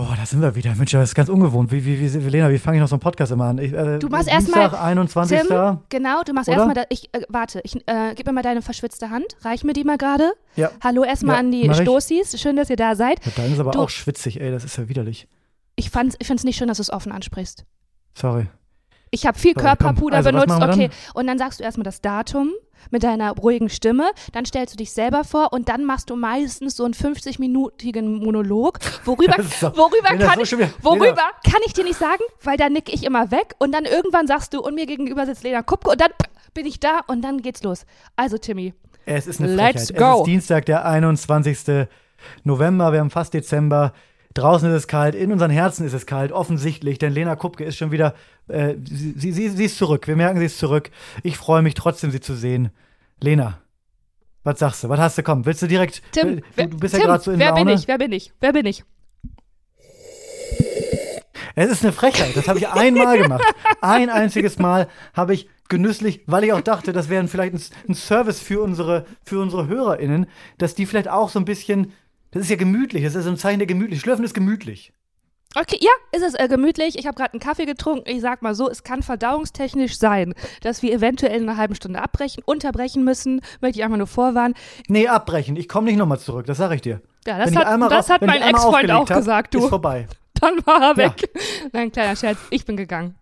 [0.00, 0.74] Oh, da sind wir wieder.
[0.76, 1.72] Mensch, das ist ganz ungewohnt.
[1.72, 3.58] Wie, wie, wie, Lena, wie fange ich noch so einen Podcast immer an?
[3.58, 5.40] Ich, äh, Du machst erstmal- 21.
[5.40, 9.10] Tim, genau, du machst erstmal, ich, äh, warte, ich, äh, gib mir mal deine verschwitzte
[9.10, 10.32] Hand, reich mir die mal gerade.
[10.54, 10.70] Ja.
[10.84, 11.74] Hallo erstmal Ja, an die.
[11.74, 13.24] Stoßis, schön, dass ihr da seid.
[13.26, 15.26] Ja, Dein ist aber Du- auch schwitzig, ey, das ist ja widerlich.
[15.74, 17.64] Ich fand's, ich find's nicht schön, dass du es offen ansprichst.
[18.14, 18.46] Sorry.
[19.10, 20.90] Ich habe viel Körperpuder also, benutzt, okay.
[21.14, 22.50] Und dann sagst du erstmal das Datum
[22.90, 26.76] mit deiner ruhigen Stimme, dann stellst du dich selber vor und dann machst du meistens
[26.76, 28.78] so einen 50-minütigen Monolog.
[29.04, 29.44] Worüber, kann,
[30.38, 31.30] so schon wieder- worüber Lena.
[31.44, 34.54] kann ich dir nicht sagen, weil da nick ich immer weg und dann irgendwann sagst
[34.54, 36.10] du und mir gegenüber sitzt Lena Kupke und dann
[36.54, 37.84] bin ich da und dann geht's los.
[38.16, 38.74] Also Timmy,
[39.06, 39.96] Es ist eine Let's Frechheit.
[39.98, 40.12] go.
[40.14, 41.86] Es ist Dienstag, der 21.
[42.44, 42.92] November.
[42.92, 43.92] Wir haben fast Dezember.
[44.34, 47.76] Draußen ist es kalt, in unseren Herzen ist es kalt, offensichtlich, denn Lena Kupke ist
[47.76, 48.14] schon wieder,
[48.48, 50.06] äh, sie, sie, sie, sie ist zurück.
[50.06, 50.90] Wir merken, sie ist zurück.
[51.22, 52.70] Ich freue mich trotzdem, sie zu sehen.
[53.20, 53.58] Lena,
[54.44, 54.88] was sagst du?
[54.88, 55.22] Was hast du?
[55.22, 57.50] Komm, willst du direkt, Tim, äh, du, du bist Tim, ja gerade so in wer
[57.50, 57.64] Laune.
[57.64, 57.88] bin ich?
[57.88, 58.32] Wer bin ich?
[58.40, 58.84] Wer bin ich?
[61.54, 62.36] Es ist eine Frechheit.
[62.36, 63.42] Das habe ich einmal gemacht.
[63.80, 67.94] Ein einziges Mal habe ich genüsslich, weil ich auch dachte, das wäre vielleicht ein, ein
[67.94, 70.26] Service für unsere, für unsere HörerInnen,
[70.58, 71.92] dass die vielleicht auch so ein bisschen,
[72.30, 74.00] das ist ja gemütlich, das ist ein Zeichen der gemütlich.
[74.00, 74.92] Schlürfen ist gemütlich.
[75.56, 76.98] Okay, ja, ist es äh, gemütlich.
[76.98, 78.08] Ich habe gerade einen Kaffee getrunken.
[78.08, 82.02] Ich sag mal so, es kann verdauungstechnisch sein, dass wir eventuell in einer halben Stunde
[82.02, 83.40] abbrechen, unterbrechen müssen.
[83.62, 84.54] Möchte ich einfach nur vorwarnen.
[84.88, 85.56] Nee, abbrechen.
[85.56, 87.00] Ich komme nicht nochmal zurück, das sage ich dir.
[87.26, 89.68] Ja, das Wenn hat, das hat mein Ex-Freund auch hab, gesagt, Ist du.
[89.68, 90.06] vorbei.
[90.34, 90.96] Dann war er Ja.
[90.98, 91.30] weg.
[91.72, 93.14] Nein, kleiner Scherz, ich bin gegangen.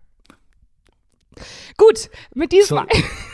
[1.77, 2.83] Gut, mit diesem So,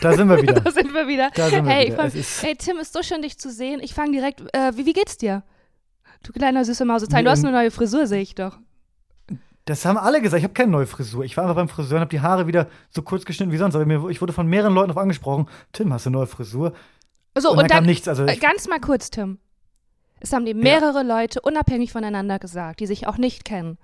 [0.02, 0.54] da sind wir wieder.
[0.60, 1.32] da sind wir wieder.
[1.34, 1.96] Sind wir hey, wieder.
[1.96, 3.80] fang, Es ist- hey, Tim, ist so schön, dich zu sehen.
[3.82, 4.42] Ich fange direkt.
[4.54, 5.44] Äh, wie, wie geht's dir?
[6.22, 8.60] Du kleiner süße Mausezein, du hast eine neue Frisur, sehe ich doch.
[9.66, 10.40] Das haben alle gesagt.
[10.40, 11.24] Ich habe keine neue Frisur.
[11.24, 13.76] Ich war einfach beim Friseur und habe die Haare wieder so kurz geschnitten wie sonst.
[13.76, 15.48] Aber ich wurde von mehreren Leuten auf angesprochen.
[15.72, 16.74] Tim, hast du eine neue Frisur?
[17.38, 18.08] So, und, und, dann, kam nichts.
[18.08, 19.40] Also Äh, Ganz mal kurz, Tim.
[20.20, 23.78] Es haben dir mehrere Leute unabhängig voneinander gesagt, die sich auch nicht kennen.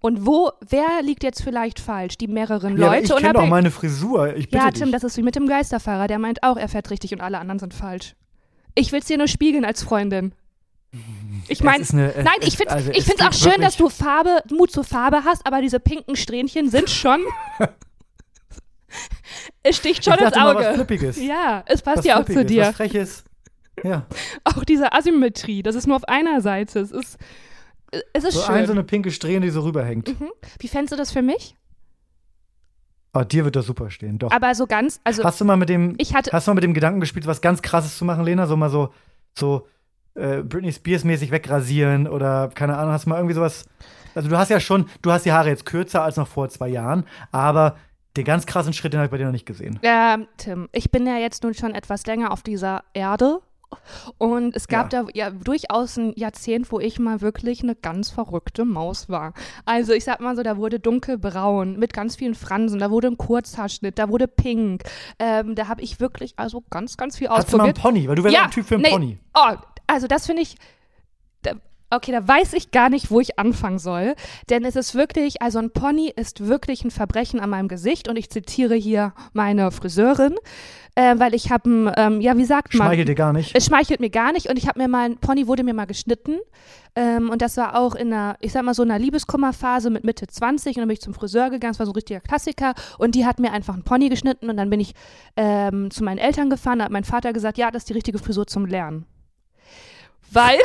[0.00, 2.18] Und wo, wer liegt jetzt vielleicht falsch?
[2.18, 4.36] Die mehreren ja, Leute ich kenne doch meine Frisur.
[4.36, 4.82] Ich bitte Ja, dich.
[4.82, 6.06] Tim, das ist wie mit dem Geisterfahrer.
[6.06, 8.14] Der meint auch, er fährt richtig und alle anderen sind falsch.
[8.74, 10.32] Ich will es dir nur spiegeln als Freundin.
[11.48, 13.76] Ich Es meine, es- nein, ich es- finde also ich es find's auch schön, dass
[13.76, 17.20] du Farbe, Mut zur Farbe hast, aber diese pinken Strähnchen sind schon.
[19.62, 20.74] es sticht schon ins dachte mal was Auge.
[20.76, 21.20] Flippiges.
[21.20, 22.62] Ja, es passt was ja auch zu Flippiges, dir.
[22.68, 23.24] Was Freches.
[23.84, 24.06] Ja.
[24.44, 26.80] Auch diese Asymmetrie, das ist nur auf einer Seite.
[26.80, 27.18] Es ist,
[28.12, 28.54] es ist So schön.
[28.54, 30.18] ein, so eine pinke Strähne, die so rüberhängt.
[30.18, 30.30] Mhm.
[30.60, 31.56] Wie fändest du das für mich?
[33.12, 34.18] Oh, dir wird das super stehen.
[34.18, 34.30] Doch.
[34.30, 36.64] Aber so ganz, also Hast du mal mit dem, ich hatte, hast du mal mit
[36.64, 38.46] dem Gedanken gespielt, was ganz krasses zu machen, Lena?
[38.46, 38.92] So mal so,
[39.38, 39.66] so
[40.16, 43.66] äh, Britney Spears mäßig wegrasieren oder keine Ahnung, hast du mal irgendwie sowas.
[44.14, 46.68] Also du hast ja schon, du hast die Haare jetzt kürzer als noch vor zwei
[46.68, 47.76] Jahren, aber
[48.16, 49.78] den ganz krassen Schritt, den habe ich bei dir noch nicht gesehen.
[49.82, 53.40] ähm, Tim, ich bin ja jetzt nun schon etwas länger auf dieser Erde.
[54.16, 55.02] Und es gab Ja.
[55.02, 59.34] da ja durchaus ein Jahrzehnt, wo ich mal wirklich eine ganz verrückte Maus war.
[59.64, 63.18] Also ich sag mal so, da wurde dunkelbraun mit ganz vielen Fransen, da wurde ein
[63.18, 64.84] Kurzhaarschnitt, da wurde pink.
[65.18, 67.82] Ähm, da habe ich wirklich also ganz, ganz viel Hast du mal einen ausprobiert.
[67.96, 68.08] Pony?
[68.08, 68.90] Weil du wärst Ja, ein Typ für einen nee.
[68.90, 69.18] Pony.
[69.34, 69.54] Oh,
[69.86, 70.56] also das finde ich.
[71.42, 71.52] Da,
[71.90, 74.14] okay, da weiß ich gar nicht, wo ich anfangen soll.
[74.50, 78.08] Denn es ist wirklich, also ein Pony ist wirklich ein Verbrechen an meinem Gesicht.
[78.08, 80.36] Und ich zitiere hier meine Friseurin,
[80.96, 82.88] äh, weil ich habe, ähm, ja, wie sagt man?
[82.88, 83.54] Schmeichelt dir gar nicht.
[83.54, 85.84] Es schmeichelt mir gar nicht und ich habe mir mal, ein Pony wurde mir mal
[85.84, 86.38] geschnitten
[86.96, 90.26] ähm, und das war auch in einer, ich sag mal so einer Liebeskummerphase mit Mitte
[90.26, 93.14] 20 und dann bin ich zum Friseur gegangen, das war so ein richtiger Klassiker und
[93.14, 94.94] die hat mir einfach einen Pony geschnitten und dann bin ich
[95.36, 98.18] ähm, zu meinen Eltern gefahren, da hat mein Vater gesagt, ja, das ist die richtige
[98.18, 99.04] Frisur zum Lernen.
[100.30, 100.58] Weil,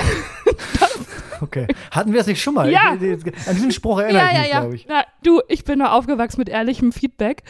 [1.42, 1.68] Okay.
[1.90, 2.70] Hatten wir das nicht schon mal?
[2.72, 2.94] Ja.
[2.94, 4.86] Ich- An diesen Spruch erinnere ja, ich ja, mich, ja, glaube ich.
[4.88, 7.44] Na, du, ich bin nur aufgewachsen mit ehrlichem Feedback.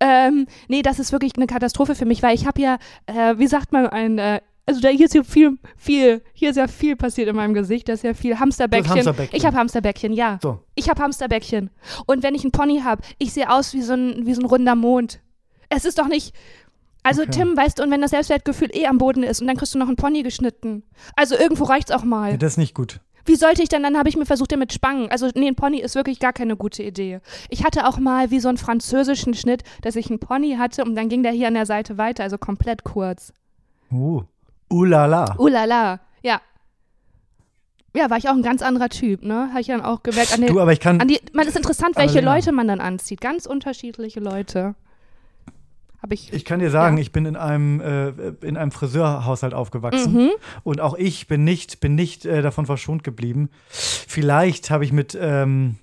[0.00, 3.46] Ähm, nee, das ist wirklich eine Katastrophe für mich, weil ich habe ja, äh, wie
[3.46, 6.96] sagt man, ein, äh, also da hier ist ja viel, viel, hier ist ja viel
[6.96, 8.90] passiert in meinem Gesicht, da ist ja viel Hamsterbäckchen.
[8.92, 9.36] Hamsterbäckchen.
[9.38, 10.38] Ich habe Hamsterbäckchen, ja.
[10.42, 10.60] So.
[10.74, 11.70] Ich habe Hamsterbäckchen.
[12.06, 14.46] Und wenn ich einen Pony habe, ich sehe aus wie so, ein, wie so ein
[14.46, 15.20] runder Mond.
[15.68, 16.34] Es ist doch nicht.
[17.04, 17.30] Also, Okay.
[17.32, 19.78] Tim, weißt du, und wenn das Selbstwertgefühl eh am Boden ist und dann kriegst du
[19.78, 20.82] noch einen Pony geschnitten.
[21.14, 22.32] Also, irgendwo reicht's auch mal.
[22.32, 23.00] Ja, das ist nicht gut.
[23.26, 25.10] Wie sollte ich denn, dann habe ich mir versucht, ja mit Spangen.
[25.10, 27.20] Also, nee, ein Pony ist wirklich gar keine gute Idee.
[27.48, 30.94] Ich hatte auch mal wie so einen französischen Schnitt, dass ich einen Pony hatte und
[30.94, 33.32] dann ging der hier an der Seite weiter, also komplett kurz.
[33.90, 34.22] Uh.
[34.68, 35.36] Ulala.
[35.38, 36.00] Uh la la.
[36.22, 36.40] Ja.
[37.96, 39.50] Ja, war ich auch ein ganz anderer Typ, ne?
[39.50, 41.00] Habe ich dann auch gemerkt an den, Du, aber ich kann.
[41.00, 42.20] an die, man ist interessant, welche.
[42.20, 43.20] Leute man dann anzieht.
[43.20, 44.74] Ganz unterschiedliche Leute.
[46.04, 46.30] Habe ich.
[46.34, 47.00] Ich kann dir sagen, Ja.
[47.00, 48.08] ich bin in einem, äh,
[48.46, 50.12] in einem Friseurhaushalt aufgewachsen.
[50.12, 50.30] Mhm.
[50.62, 53.48] Und auch ich bin nicht, bin nicht äh, davon verschont geblieben.
[53.70, 55.76] Vielleicht habe ich mit, ähm,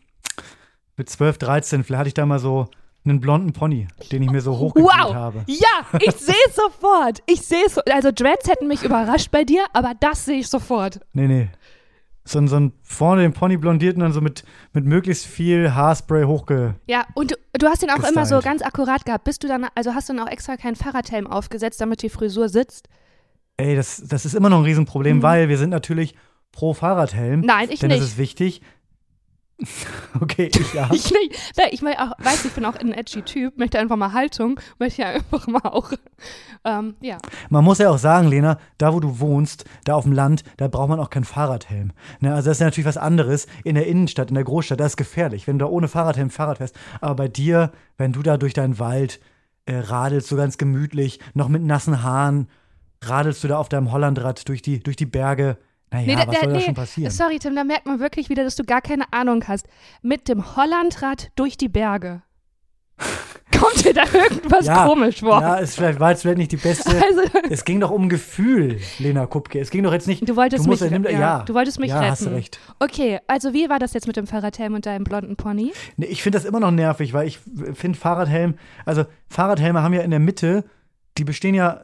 [0.95, 2.67] mit 12, 13, vielleicht hatte ich da mal so
[3.03, 5.13] einen blonden Pony, den ich mir so hochgekriegt Wow!
[5.15, 5.43] habe.
[5.47, 7.23] Ja, ich sehe es sofort.
[7.25, 7.73] Ich sehe es.
[7.73, 10.99] So, also Dreads hätten mich überrascht bei dir, aber das sehe ich sofort.
[11.13, 11.49] Nee, nee.
[12.23, 16.23] So, so ein vorne den Pony blondiert und dann so mit, mit möglichst viel Haarspray
[16.25, 16.75] hochge.
[16.85, 18.43] Ja, und du, du hast den auch immer so Gestylt.
[18.43, 19.23] ganz akkurat gehabt.
[19.23, 22.47] Bist du dann, also hast du dann auch extra keinen Fahrradhelm aufgesetzt, damit die Frisur
[22.49, 22.89] sitzt?
[23.57, 25.23] Ey, das, das ist immer noch ein Riesenproblem, Mhm.
[25.23, 26.15] weil wir sind natürlich
[26.51, 27.41] pro Fahrradhelm.
[27.41, 27.99] Nein, ich denn nicht.
[28.01, 28.61] es ist wichtig.
[30.21, 30.89] okay, ich ja.
[30.91, 31.53] Ich nicht.
[31.71, 35.01] Ich mein auch, weiß, ich bin auch ein edgy Typ, möchte einfach mal Haltung, möchte
[35.03, 35.91] ja einfach mal auch,
[36.65, 37.17] ähm, ja.
[37.49, 40.67] Man muss ja auch sagen, Lena, da wo du wohnst, da auf dem Land, da
[40.67, 41.91] braucht man auch keinen Fahrradhelm.
[42.19, 44.93] Ne, also das ist ja natürlich was anderes in der Innenstadt, in der Großstadt, das
[44.93, 46.75] ist gefährlich, wenn du da ohne Fahrradhelm Fahrrad fährst.
[46.99, 49.19] Aber bei dir, wenn du da durch deinen Wald
[49.65, 52.47] äh, radelst, so ganz gemütlich, noch mit nassen Haaren,
[53.03, 55.57] radelst du da auf deinem Hollandrad durch die, durch die Berge.
[55.91, 57.11] Naja, da- was soll da schon passieren?
[57.11, 59.67] Sorry, Tim, da merkt man wirklich wieder, dass du gar keine Ahnung hast.
[60.01, 62.21] Mit dem Hollandrad durch die Berge.
[63.59, 65.39] Kommt dir da irgendwas Ja, komisch vor?
[65.41, 66.89] Ja, es vielleicht, war jetzt vielleicht nicht die beste.
[66.89, 69.59] Also, Es ging doch um Gefühl, Lena Kupke.
[69.59, 70.27] Es ging doch jetzt nicht.
[70.27, 72.11] du wolltest du musst, mich, nimm, ja, ja, du wolltest mich ja, retten.
[72.11, 72.59] hast du recht.
[72.79, 75.73] Okay, also wie war das jetzt mit dem Fahrradhelm und deinem blonden Pony?
[75.97, 77.39] Nee, ich finde das immer noch nervig, weil ich
[77.73, 78.55] finde Fahrradhelm,
[78.85, 80.63] also Fahrradhelme haben ja in der Mitte,
[81.17, 81.81] die bestehen ja,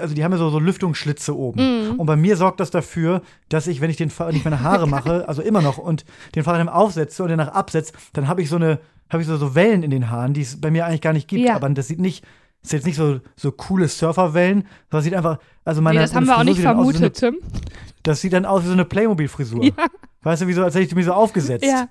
[0.00, 1.90] also die haben ja so, so Lüftungsschlitze oben.
[1.90, 2.00] Mhm.
[2.00, 4.86] Und bei mir sorgt das dafür, dass ich, wenn ich den wenn ich meine Haare
[4.88, 6.04] mache, also immer noch und
[6.34, 8.80] den Fahrradhelm aufsetze und den nach absetze, dann habe ich so eine,
[9.10, 11.28] habe ich so, so Wellen in den Haaren, die es bei mir eigentlich gar nicht
[11.28, 11.44] gibt.
[11.44, 11.56] Ja.
[11.56, 12.24] Aber das sieht nicht,
[12.62, 16.26] ist jetzt nicht so, so coole Surferwellen, sondern sieht einfach, also meine nee, das haben
[16.26, 17.34] wir auch nicht wie so vermutet, Tim.
[17.34, 17.60] Eine,
[18.02, 19.64] das sieht dann aus wie so eine Playmobil-Frisur.
[19.64, 19.72] Ja.
[20.22, 21.64] Weißt du, wie so, als hätte ich die mir so aufgesetzt.
[21.64, 21.88] Ja.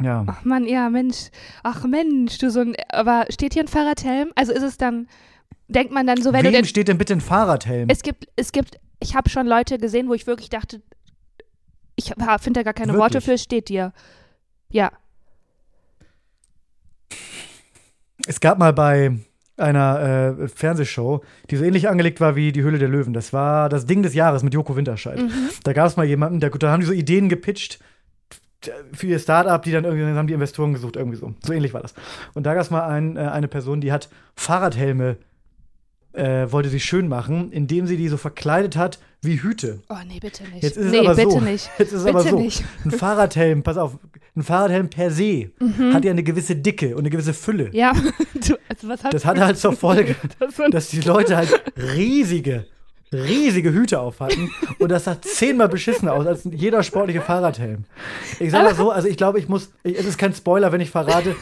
[0.00, 0.24] Ja.
[0.26, 1.30] Ach Mann, ja, Mensch.
[1.62, 2.74] Ach Mensch, du so ein.
[2.88, 4.30] Aber steht hier ein Fahrradhelm?
[4.34, 5.08] Also ist es dann.
[5.66, 6.64] Denkt man dann so, wenn Wem du den.
[6.66, 7.88] steht denn bitte ein Fahrradhelm?
[7.88, 10.82] Es gibt, es gibt, ich habe schon Leute gesehen, wo ich wirklich dachte,
[11.96, 13.24] ich finde da gar keine Worte Wirklich?
[13.24, 13.92] für, steht dir.
[14.68, 14.92] Ja.
[18.26, 19.18] Es gab mal bei
[19.56, 23.12] einer äh, Fernsehshow, die so ähnlich angelegt war wie die Höhle der Löwen.
[23.12, 25.18] Das war das Ding des Jahres mit Joko Winterscheid.
[25.20, 25.50] Mhm.
[25.62, 27.78] Da gab es mal jemanden, der, da haben die so Ideen gepitcht
[28.92, 31.34] für ihr Startup, die dann irgendwie dann haben die Investoren gesucht, irgendwie so.
[31.44, 31.94] So ähnlich war das.
[32.34, 35.16] Und da gab es mal ein, äh, eine Person, die hat Fahrradhelme,
[36.12, 39.80] äh, wollte sie schön machen, indem sie die so verkleidet hat wie Hüte.
[39.88, 40.62] Oh nee, bitte nicht.
[40.62, 41.40] Jetzt ist es nee, aber bitte so.
[41.40, 41.70] nicht.
[41.78, 42.38] Jetzt ist es bitte aber so.
[42.38, 42.64] nicht.
[42.84, 43.98] Ein Fahrradhelm, pass auf,
[44.36, 45.50] ein Fahrradhelm per se
[45.92, 47.70] hat ja eine gewisse Dicke und eine gewisse Fülle.
[47.72, 47.92] Ja,
[48.34, 52.66] du, also was hat Das hatte halt zur Folge, das dass die Leute halt riesige,
[53.14, 54.50] riesige Hüte auf hatten.
[54.78, 57.84] Und das sah zehnmal beschissener aus als jeder sportliche Fahrradhelm.
[58.40, 60.80] Ich sag mal so, also ich glaube, ich muss, ich, es ist kein Spoiler, wenn
[60.80, 61.36] ich verrate,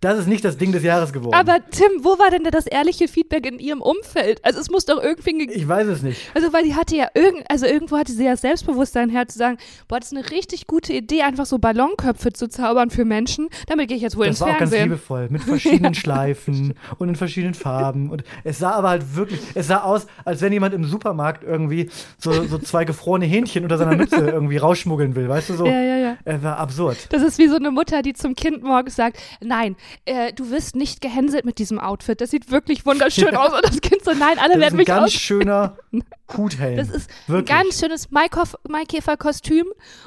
[0.00, 1.34] das ist nicht das Ding des Jahres geworden.
[1.34, 4.42] Aber Tim, wo war denn da das ehrliche Feedback in ihrem Umfeld?
[4.44, 6.30] Also es muss doch irgendwie ge- ich weiß es nicht.
[6.34, 9.36] Also, weil die hatte ja irgend, also irgendwo hatte sie ja das Selbstbewusstsein her zu
[9.38, 9.58] sagen,
[9.88, 13.48] boah, das ist eine richtig gute Idee, einfach so Ballonköpfe zu zaubern für Menschen.
[13.66, 14.90] Damit gehe ich jetzt wohl Das ins war auch ganz Fernsehen.
[14.90, 18.10] liebevoll, mit verschiedenen Schleifen und in verschiedenen Farben.
[18.10, 21.90] Und es sah aber halt wirklich, es sah aus, als wenn jemand im Supermarkt irgendwie
[22.18, 25.66] so, so zwei gefrorene Hähnchen unter seiner Mütze irgendwie rausschmuggeln will, weißt du so?
[25.66, 26.16] Ja, ja, ja.
[26.24, 26.96] Es war absurd.
[27.10, 30.76] Das ist wie so eine Mutter, die zum Kind morgens sagt, nein, äh, du wirst
[30.76, 32.20] nicht gehänselt mit diesem Outfit.
[32.20, 33.52] Das sieht wirklich wunderschön aus.
[33.52, 35.12] Und das Kind so, nein, alle Das ist werden ein mich ganz aus.
[35.12, 35.76] schöner
[36.36, 36.76] Huthelm.
[36.76, 37.50] Das ist Wirklich.
[37.56, 39.66] ein ganz schönes Maikäfer-Kostüm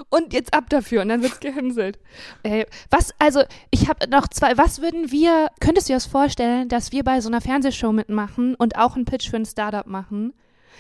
[0.10, 2.00] und jetzt ab dafür und dann wird's gehänselt.
[2.44, 3.42] Ey, was, also
[3.72, 7.22] ich habe noch zwei, was würden wir, könntest du dir das vorstellen, dass wir bei
[7.22, 10.34] so einer Fernsehshow mitmachen und auch einen Pitch für ein Startup machen?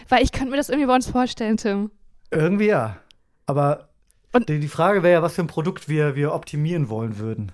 [0.09, 1.91] Weil ich könnte mir das irgendwie bei uns vorstellen, Tim.
[2.31, 2.97] Irgendwie ja.
[3.45, 3.89] Aber
[4.31, 7.51] Und- die, die Frage wäre ja, was für ein Produkt wir, wir optimieren wollen würden.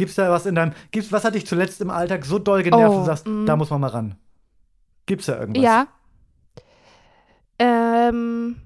[0.00, 2.94] Gibt's da was in deinem, gibt's, was hat dich zuletzt im Alltag so doll genervt,
[2.94, 3.44] Oh, du sagst, mm.
[3.44, 4.14] da muss man mal ran?
[5.04, 5.62] Gibt's da irgendwas?
[5.62, 5.88] Ja.
[7.58, 8.56] Ähm,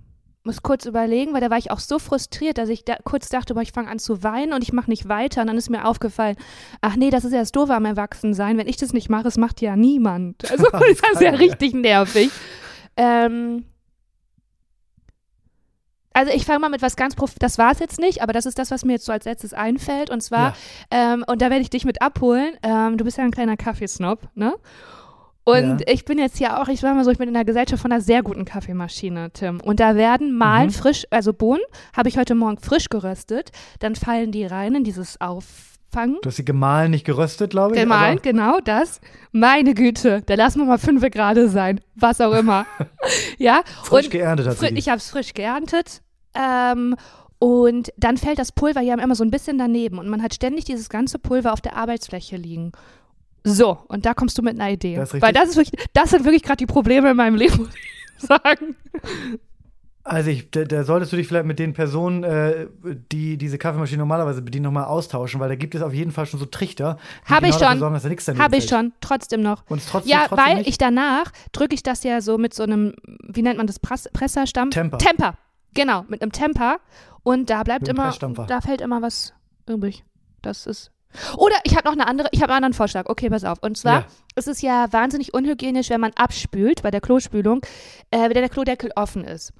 [0.44, 3.54] muss kurz überlegen, weil da war ich auch so frustriert, dass ich da kurz dachte,
[3.54, 5.40] boah, ich fange an zu weinen und ich mache nicht weiter.
[5.40, 6.36] Und dann ist mir aufgefallen,
[6.80, 8.56] ach nee, das ist ja das Doofe am Erwachsensein.
[8.56, 10.48] Wenn ich das nicht mache, das macht ja niemand.
[10.48, 12.30] Also das ist ja richtig nervig.
[12.96, 13.64] Ähm,
[16.14, 18.46] also ich fange mal mit was ganz prof das war es jetzt nicht, aber das
[18.46, 20.08] ist das, was mir jetzt so als letztes einfällt.
[20.10, 20.54] Und zwar,
[20.90, 22.54] ähm, und da werde ich dich mit abholen.
[22.62, 24.54] Ähm, du bist ja ein kleiner Kaffeesnob, ne?
[25.46, 25.86] Und Ja.
[25.88, 27.92] ich bin jetzt ja auch, ich sag mal so, ich bin in der Gesellschaft von
[27.92, 29.60] einer sehr guten Kaffeemaschine, Tim.
[29.60, 30.70] Und da werden mal Mhm.
[30.70, 31.60] frisch, also Bohnen
[31.94, 33.50] habe ich heute Morgen frisch geröstet.
[33.80, 36.16] Dann fallen die rein in dieses Auffangen.
[36.22, 37.80] Du hast sie gemahlen, nicht geröstet, glaube ich.
[37.82, 39.02] Gemahlen, genau das.
[39.32, 41.80] Meine Güte, da lassen wir mal fünf gerade sein.
[41.94, 42.64] Was auch immer.
[43.38, 43.60] ja.
[43.82, 46.00] Frisch und geerntet hat fri ich habe es frisch geerntet.
[46.34, 46.96] Ähm,
[47.38, 49.98] und dann fällt das Pulver hier immer so ein bisschen daneben.
[49.98, 52.72] Und man hat ständig dieses ganze Pulver auf der Arbeitsfläche liegen.
[53.44, 54.96] So, und da kommst du mit einer Idee.
[54.96, 57.74] Das Weil das ist wirklich, das sind wirklich gerade die Probleme in meinem Leben, muss
[57.74, 58.76] ich sagen.
[60.06, 62.66] Also ich, da, da solltest du dich vielleicht mit den Personen, äh,
[63.10, 66.38] die diese Kaffeemaschine normalerweise bedienen, nochmal austauschen, weil da gibt es auf jeden Fall schon
[66.40, 67.78] so Trichter, die Hab ich genau dafür schon.
[67.80, 68.80] sorgen, dass da nichts daneben Habe ich fällt.
[68.80, 69.62] schon, trotzdem noch.
[69.68, 70.68] Und trotzdem, Ja, trotzdem weil nicht?
[70.68, 72.92] ich danach drücke ich das ja so mit so einem,
[73.28, 74.74] wie nennt man das, Press Presserstampf?
[74.74, 74.98] Temper.
[74.98, 75.38] Temper.
[75.74, 76.78] Genau, mit einem Temper.
[77.22, 78.12] Und da bleibt immer,
[78.46, 79.34] da fällt immer was
[79.68, 80.04] übrig.
[80.42, 80.90] Das ist.
[81.36, 83.08] Oder ich habe noch eine andere, ich habe einen anderen Vorschlag.
[83.08, 83.58] Okay, pass auf.
[83.62, 84.06] Und zwar Ja.
[84.34, 87.60] ist es ja wahnsinnig unhygienisch, wenn man abspült bei der Klospülung,
[88.10, 89.52] äh, wenn der Klodeckel offen ist.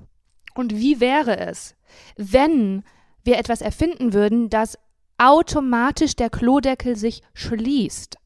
[0.55, 1.75] Und wie wäre es,
[2.17, 2.83] wenn
[3.23, 4.79] wir etwas erfinden würden, das
[5.19, 8.19] automatisch der Klodeckel sich schließt?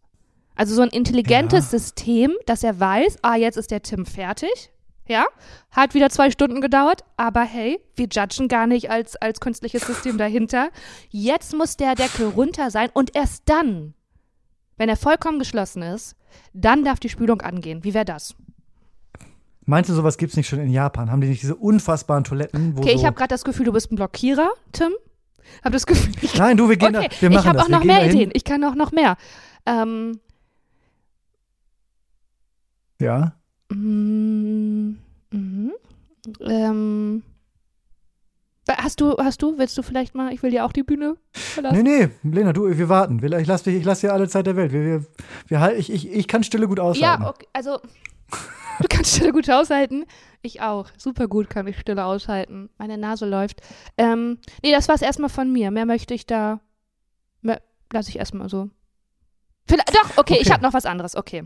[0.56, 1.78] Also so ein intelligentes Ja.
[1.78, 4.70] System, dass er weiß, ah, jetzt ist der Tim fertig.
[5.08, 5.24] Ja,
[5.70, 10.18] hat wieder zwei Stunden gedauert, aber hey, wir judgen gar nicht als, als künstliches System
[10.18, 10.68] dahinter.
[11.08, 13.94] Jetzt muss der Deckel runter sein und erst dann,
[14.76, 16.14] wenn er vollkommen geschlossen ist,
[16.52, 17.84] dann darf die Spülung angehen.
[17.84, 18.34] Wie wäre das?
[19.64, 21.10] Meinst du, sowas gibt es nicht schon in Japan?
[21.10, 23.90] Haben die nicht diese unfassbaren Toiletten, Okay, ich so habe gerade das Gefühl, du bist
[23.90, 24.92] ein Blockierer, Tim.
[25.64, 27.68] Hab das Gefühl, ich, Nein, du, wir gehen okay, da, wir machen ich habe auch
[27.68, 28.12] noch mehr dahin.
[28.14, 28.30] Ideen.
[28.34, 29.16] Ich kann auch noch mehr.
[29.66, 30.20] Ähm,
[33.00, 33.37] Ja.
[33.70, 34.96] Mm,
[35.30, 35.72] mhm.
[36.40, 37.22] Ähm,
[38.68, 41.82] hast du, hast du, willst du vielleicht mal, ich will dir auch die Bühne verlassen.
[41.82, 43.22] Nee, nee, Lena, du, wir warten.
[43.22, 44.72] Ich lasse dich, ich lass dir alle Zeit der Welt.
[44.72, 45.06] Wir, wir,
[45.46, 47.22] wir, ich, ich, ich kann Stille gut aushalten.
[47.22, 47.78] ja, okay, also
[48.80, 50.04] du kannst Stille gut aushalten.
[50.42, 50.88] Ich auch.
[50.96, 52.70] Super gut kann ich Stille aushalten.
[52.78, 53.60] Meine Nase läuft.
[53.96, 55.70] Ähm, nee, das war's erstmal von mir.
[55.70, 56.60] Mehr möchte ich da,
[57.42, 57.60] mehr,
[57.92, 58.70] lasse ich erstmal so.
[59.66, 60.52] Vielleicht, doch, okay, ich Okay.
[60.52, 61.16] habe noch was anderes.
[61.16, 61.44] Okay.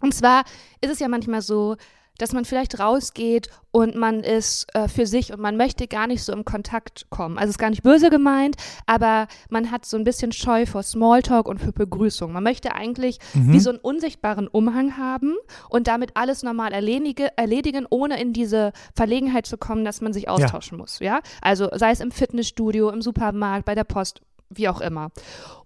[0.00, 0.44] Und zwar
[0.80, 1.76] ist es ja manchmal so,
[2.18, 6.22] dass man vielleicht rausgeht und man ist äh, für sich und man möchte gar nicht
[6.22, 7.38] so im Kontakt kommen.
[7.38, 8.56] Also es ist gar nicht böse gemeint,
[8.86, 12.30] aber man hat so ein bisschen Scheu vor Smalltalk und für Begrüßung.
[12.30, 13.52] Man möchte eigentlich Mhm.
[13.54, 15.34] wie so einen unsichtbaren Umhang haben
[15.70, 20.28] und damit alles normal erledige, erledigen, ohne in diese Verlegenheit zu kommen, dass man sich
[20.28, 20.98] austauschen muss.
[21.00, 24.20] Ja, also sei es im Fitnessstudio, im Supermarkt, bei der Post,
[24.50, 25.10] wie auch immer.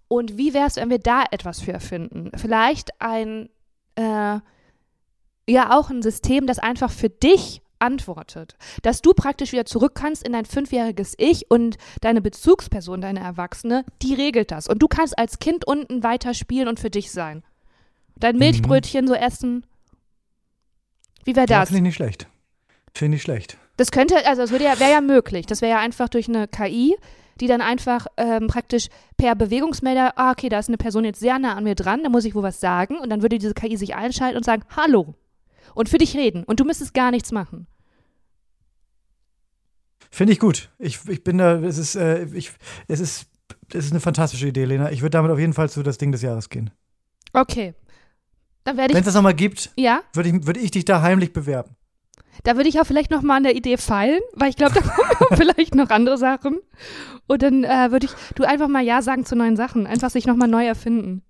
[0.09, 2.31] Und wie wäre es, wenn wir da etwas für erfinden?
[2.37, 3.49] Vielleicht ein
[3.97, 4.41] äh,
[5.49, 8.57] ja auch ein System, das einfach für dich antwortet.
[8.83, 13.85] Dass du praktisch wieder zurück kannst in dein fünfjähriges Ich und deine Bezugsperson, deine Erwachsene,
[14.03, 14.67] die regelt das.
[14.67, 17.43] Und du kannst als Kind unten weiter spielen und für dich sein.
[18.19, 19.67] Dein Milchbrötchen so essen.
[21.25, 21.69] Wie wäre Ja, das?
[21.69, 22.29] Finde ich nicht schlecht.
[22.95, 23.59] Finde ich schlecht.
[23.77, 25.45] Das könnte, also das würde ja, wäre ja möglich.
[25.45, 26.97] Das wäre ja einfach durch eine KI,
[27.41, 31.39] die dann einfach ähm, praktisch per Bewegungsmelder, ah, okay, da ist eine Person jetzt sehr
[31.39, 32.99] nah an mir dran, da muss ich wohl was sagen.
[32.99, 35.15] Und dann würde diese KI sich einschalten und sagen, hallo.
[35.75, 36.45] Und für dich reden.
[36.45, 37.67] Und du müsstest gar nichts machen.
[40.11, 40.71] Finde ich gut.
[40.79, 42.53] Ich, ich bin da, es ist, äh, ich,
[42.89, 43.27] es ist,
[43.73, 44.91] es ist eine fantastische Idee, Lena.
[44.91, 46.71] Ich würde damit auf jeden Fall zu das Ding des Jahres gehen.
[47.33, 47.75] Okay.
[48.65, 51.03] Dann werde Wenn ich, es das nochmal gibt, ja, würde ich, würde ich dich da
[51.03, 51.76] heimlich bewerben.
[52.45, 54.81] Da würde ich auch vielleicht nochmal an der Idee feilen, weil ich glaube, da
[55.15, 56.59] kommen vielleicht noch andere Sachen.
[57.27, 59.87] Und dann äh, würde ich, du einfach mal Ja sagen zu neuen Sachen.
[59.87, 61.23] Einfach sich nochmal neu erfinden.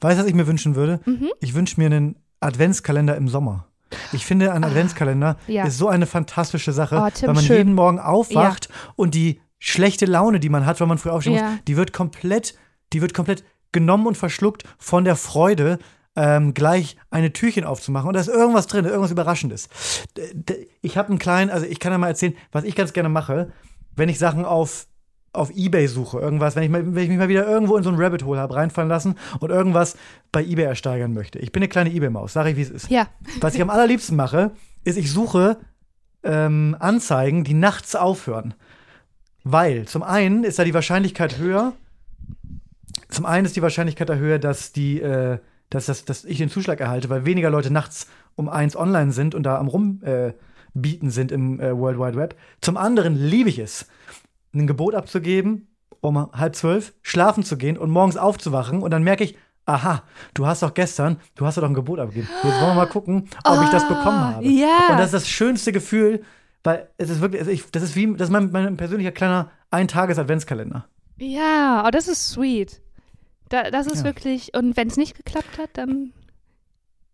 [0.00, 1.00] Weißt du, was ich mir wünschen würde?
[1.04, 1.28] Mhm.
[1.40, 3.66] Ich wünsche mir einen Adventskalender im Sommer.
[4.12, 5.64] Ich finde, ein Adventskalender Ah, ja.
[5.64, 7.56] ist so eine fantastische Sache, Oh, Tim, weil man schön.
[7.56, 11.50] jeden Morgen aufwacht und die schlechte Laune, die man hat, wenn man früh aufstehen Ja.
[11.50, 12.54] muss, die wird komplett,
[12.92, 15.78] die wird komplett genommen und verschluckt von der Freude,
[16.18, 18.08] ähm, gleich eine Türchen aufzumachen.
[18.08, 19.68] Und da ist irgendwas drin, irgendwas Überraschendes.
[20.82, 23.52] Ich habe einen kleinen, also ich kann ja mal erzählen, was ich ganz gerne mache,
[23.94, 24.86] wenn ich Sachen auf
[25.34, 27.90] auf Ebay suche, irgendwas, wenn ich, mal, wenn ich mich mal wieder irgendwo in so
[27.90, 29.96] ein Rabbit Hole habe reinfallen lassen und irgendwas
[30.32, 31.38] bei Ebay ersteigern möchte.
[31.38, 32.90] Ich bin eine kleine Ebay-Maus, sage ich, wie es ist.
[32.90, 33.08] Ja.
[33.40, 34.52] Was ich am allerliebsten mache,
[34.84, 35.58] ist, ich suche
[36.24, 38.54] ähm, Anzeigen, die nachts aufhören.
[39.44, 41.74] Weil zum einen ist da die Wahrscheinlichkeit höher,
[43.10, 45.38] zum einen ist die Wahrscheinlichkeit da höher, dass die, äh,
[45.70, 49.34] dass, das, dass ich den Zuschlag erhalte, weil weniger Leute nachts um eins online sind
[49.34, 50.32] und da am rumbieten äh,
[50.74, 52.36] bieten sind im äh, World Wide Web.
[52.60, 53.86] Zum anderen liebe ich es,
[54.54, 55.68] ein Gebot abzugeben,
[56.00, 60.02] um halb zwölf schlafen zu gehen und morgens aufzuwachen und dann merke ich, aha,
[60.34, 62.28] du hast doch gestern, du hast doch ein Gebot abgegeben.
[62.42, 64.46] Jetzt wollen wir mal gucken, ob ich das bekommen habe.
[64.46, 64.88] Ah, ja.
[64.90, 66.22] Und das ist das schönste Gefühl,
[66.64, 69.50] weil es ist wirklich, also ich, das ist wie, das ist mein, mein persönlicher kleiner
[69.70, 70.86] Eintages-Adventskalender.
[71.18, 72.80] Ja, oh, das ist sweet.
[73.48, 74.04] Da, das ist Ja.
[74.04, 76.12] wirklich, und wenn es nicht geklappt hat, dann.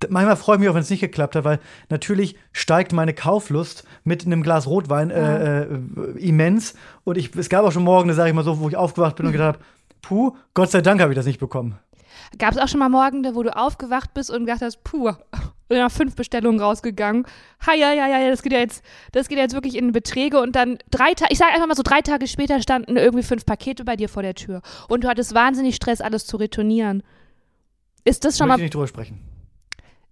[0.09, 3.85] Manchmal freue ich mich auch, wenn es nicht geklappt hat, weil natürlich steigt meine Kauflust
[4.03, 5.67] mit einem Glas Rotwein äh, äh,
[6.19, 6.75] immens.
[7.05, 9.27] Und ich, es gab auch schon Morgen, sage ich mal so, wo ich aufgewacht bin
[9.27, 9.65] und gedacht habe,
[10.03, 11.79] puh, Gott sei Dank habe ich das nicht bekommen.
[12.39, 15.17] Gab es auch schon mal Morgende, wo du aufgewacht bist und gedacht hast, puh, und
[15.71, 17.27] nach fünf Bestellungen rausgegangen.
[17.67, 20.41] Ha, ja, ja, ja, das geht ja jetzt, das geht ja jetzt wirklich in Beträge
[20.41, 23.45] und dann drei Tage, ich sage einfach mal so, drei Tage später standen irgendwie fünf
[23.47, 27.03] Pakete bei dir vor der Tür und du hattest wahnsinnig Stress, alles zu retournieren.
[28.05, 29.19] Ist das schon Möchte ich mal, nicht drüber sprechen.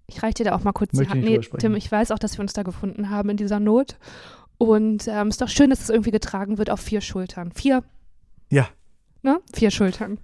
[0.07, 1.25] ich reiche dir da auch mal kurz die Möchte Hand.
[1.25, 1.59] nicht Nee.
[1.59, 3.97] Tim, ich weiß auch, dass wir uns da gefunden haben in dieser Not.
[4.59, 7.51] Und ähm, ist doch schön, dass es irgendwie getragen wird auf vier Schultern.
[7.53, 7.83] Vier,
[8.49, 8.69] Ja.
[9.23, 9.41] ne?
[9.53, 10.19] Vier Schultern.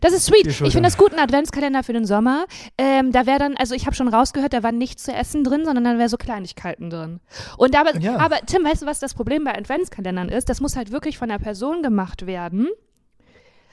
[0.00, 0.46] Das ist sweet.
[0.46, 2.46] Ich finde das gut, ein Adventskalender für den Sommer.
[2.78, 5.64] Ähm, da wäre dann, also ich habe schon rausgehört, da war nichts zu essen drin,
[5.64, 7.20] sondern dann wäre so Kleinigkeiten drin.
[7.56, 8.16] Und aber, Ja.
[8.18, 10.48] aber Tim, weißt du, was das Problem bei Adventskalendern ist?
[10.48, 12.68] Das muss halt wirklich von der Person gemacht werden.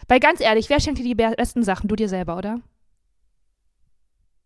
[0.08, 1.88] Weil ganz ehrlich, wer schenkt dir die be- besten Sachen?
[1.88, 2.62] Du dir selber, oder?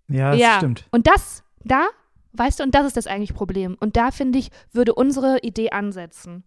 [0.08, 0.58] Ja, das ja.
[0.58, 0.86] stimmt.
[0.92, 1.88] Und das, da,
[2.34, 3.78] weißt du, und das ist das eigentlich Problem.
[3.80, 6.44] Und da, finde ich, würde unsere Idee ansetzen.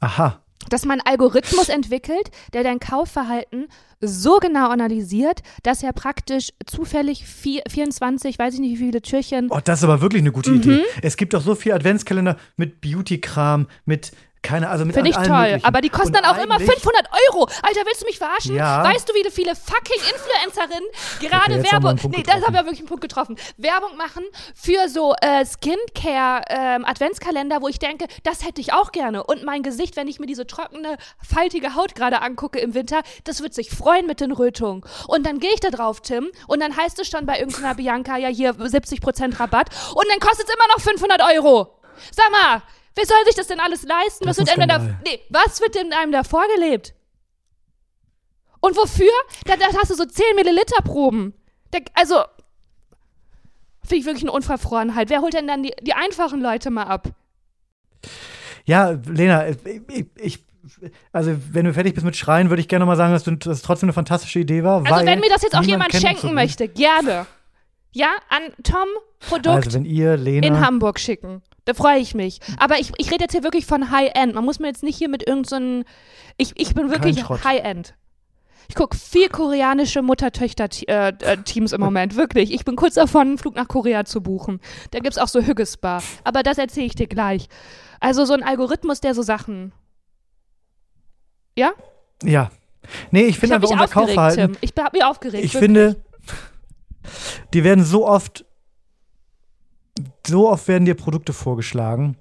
[0.00, 0.42] Aha.
[0.68, 3.68] Dass man einen Algorithmus entwickelt, der dein Kaufverhalten
[4.00, 9.48] so genau analysiert, dass er praktisch zufällig vier, 24, weiß ich nicht wie viele Türchen.
[9.50, 10.34] Oh, das ist aber wirklich eine Mhm.
[10.34, 10.82] gute Idee.
[11.02, 14.12] Es gibt doch so viel Adventskalender mit Beauty-Kram, mit
[14.42, 15.60] keine, also mit Finde ich toll.
[15.62, 17.44] Aber die kosten Und dann auch immer eigentlich- 500 Euro.
[17.62, 18.54] Alter, willst du mich verarschen?
[18.56, 18.82] Ja.
[18.82, 20.88] Weißt du, wie viele fucking Influencerinnen
[21.20, 21.98] gerade wir Werbung.
[22.10, 23.36] Nee, das haben wir wirklich einen Punkt getroffen.
[23.58, 29.24] Werbung machen für so äh, Skincare-Adventskalender, wo ich denke, das hätte ich auch gerne.
[29.24, 33.42] Und mein Gesicht, wenn ich mir diese trockene, faltige Haut gerade angucke im Winter, das
[33.42, 34.82] wird sich freuen mit den Rötungen.
[35.06, 38.16] Und dann gehe ich da drauf, Tim, und dann heißt es schon bei irgendeiner Bianca,
[38.16, 39.68] ja hier 70% Rabatt.
[39.94, 41.74] Und dann kostet es immer noch 500 Euro.
[42.10, 42.62] Sag mal,
[42.94, 44.26] wer soll sich das denn alles leisten?
[44.26, 45.00] Das was, wird einem da, Skandal.
[45.04, 46.94] nee, was wird denn einem da vorgelebt?
[48.60, 49.10] Und wofür?
[49.46, 51.34] Da, da hast du so 10 Milliliter Proben.
[51.70, 52.16] Da, also,
[53.82, 55.08] finde ich wirklich eine Unverfrorenheit.
[55.08, 57.08] Wer holt denn dann die, die einfachen Leute mal ab?
[58.66, 60.44] Ja, Lena, ich, ich,
[61.12, 63.58] also wenn du fertig bist mit Schreien, würde ich gerne mal sagen, dass, du, dass
[63.58, 64.84] es trotzdem eine fantastische Idee war.
[64.84, 67.26] Also, wenn mir das jetzt auch jemand schenken so möchte, gerne.
[67.92, 71.42] Ja, an Tom Produkt Also wenn ihr, Lena, in Hamburg schicken.
[71.70, 72.40] Da freue ich mich.
[72.58, 74.34] Aber ich, ich rede jetzt hier wirklich von High-End.
[74.34, 75.84] Man muss mir jetzt nicht hier mit irgendeinem.
[76.36, 77.22] ich, ich bin wirklich.
[77.28, 77.94] High-End.
[78.68, 82.16] Ich gucke viel koreanische Mutter-Töchter-Teams im Moment.
[82.16, 82.52] Wirklich.
[82.52, 84.58] Ich bin kurz davon, einen Flug nach Korea zu buchen.
[84.90, 86.02] Da gibt es auch so Hüggesbar.
[86.24, 87.48] Aber das erzähle ich dir gleich.
[88.00, 89.72] Also so ein Algorithmus, der so Sachen.
[91.56, 91.70] Ja?
[92.24, 92.50] ja.
[93.12, 94.56] Nee, ich finde mich unser aufgeregt, Kaufverhalten, Tim.
[94.60, 95.44] Ich habe mich aufgeregt.
[95.44, 95.72] ich wirklich.
[95.72, 95.96] finde,
[97.54, 98.44] die werden so oft,
[100.26, 102.16] so oft werden dir Produkte vorgeschlagen.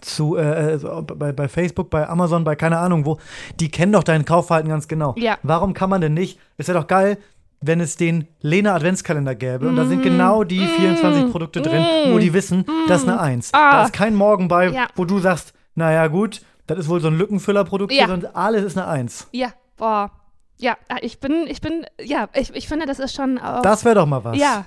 [0.00, 3.18] Zu, äh, so bei, bei Facebook, bei Amazon, bei keine Ahnung wo,
[3.58, 5.14] die kennen doch dein Kaufverhalten ganz genau.
[5.18, 5.36] Ja.
[5.42, 6.38] Warum kann man denn nicht?
[6.56, 7.18] Es wäre doch geil,
[7.60, 12.18] wenn es den Lena Adventskalender gäbe und da sind genau die 24 Produkte drin, wo
[12.18, 13.50] die wissen, das ist eine Eins.
[13.52, 13.72] Ah.
[13.72, 14.86] Da ist kein Morgen bei, Ja.
[14.94, 18.06] wo du sagst, naja gut, das ist wohl so ein Lückenfüllerprodukt, Ja.
[18.06, 19.28] sondern alles ist eine Eins.
[19.32, 20.10] Ja, boah.
[20.56, 23.62] Ja, ich bin, ich bin, ja, ich, ich finde, das ist schon auch.
[23.62, 24.38] Das wäre doch mal was.
[24.38, 24.66] Ja.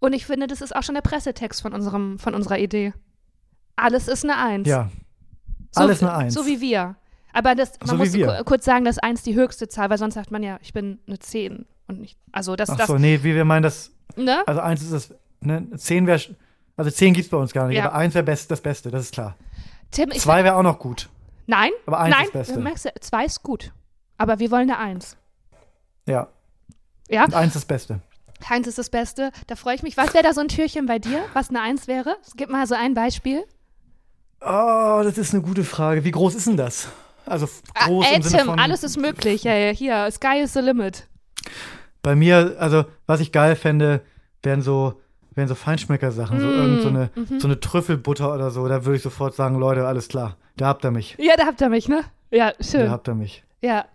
[0.00, 2.92] Und ich finde, das ist auch schon der Pressetext von, unserem, von unserer Idee.
[3.76, 4.68] Alles ist eine Eins.
[4.68, 4.90] Ja.
[5.72, 6.34] So, Alles eine Eins.
[6.34, 6.96] So wie wir.
[7.32, 10.30] Aber das, man So muss kurz sagen, dass eins die höchste Zahl, weil sonst sagt
[10.30, 12.18] man ja, ich bin eine Zehn und nicht.
[12.32, 14.42] Also das, Ach das, so, nee, wie wir meinen das, ne?
[14.46, 16.20] also eins ist das, ne, zehn wäre,
[16.76, 17.84] also zehn gibt's bei uns gar nicht, Ja.
[17.86, 19.36] aber eins wäre best, das Beste, das ist klar.
[19.90, 21.08] Tim, Zwei wäre auch noch gut.
[21.46, 22.60] Nein, Aber eins nein, ist das Beste.
[22.62, 23.72] merkst du, zwei ist gut.
[24.16, 25.16] Aber wir wollen eine Eins.
[26.06, 26.28] Ja,
[27.08, 28.00] Ja, und eins ist das Beste.
[28.48, 29.30] Eins ist das Beste.
[29.46, 29.96] Da freue ich mich.
[29.96, 32.16] Was wäre da so ein Türchen bei dir, was eine Eins wäre?
[32.36, 33.44] Gib mal so ein Beispiel.
[34.40, 36.04] Oh, das ist eine gute Frage.
[36.04, 36.88] Wie groß ist denn das?
[37.26, 39.42] Also f- groß Ah, ey, im Sinne Tim, von, alles ist möglich.
[39.44, 41.06] Ja, ja, hier, Sky is the limit.
[42.02, 44.00] bei mir, also was ich geil fände,
[44.42, 45.00] wären so,
[45.34, 47.40] wären so Feinschmecker-Sachen, so Mm, irgend so eine, mhm.
[47.40, 48.66] so eine Trüffelbutter oder so.
[48.68, 51.60] Da würde ich sofort sagen, Leute, alles klar, da habt ihr mich, Ja, da habt
[51.60, 52.04] ihr mich, ne?
[52.30, 52.90] Ja, da schön.
[52.90, 53.42] habt ihr mich.
[53.60, 53.86] Ja.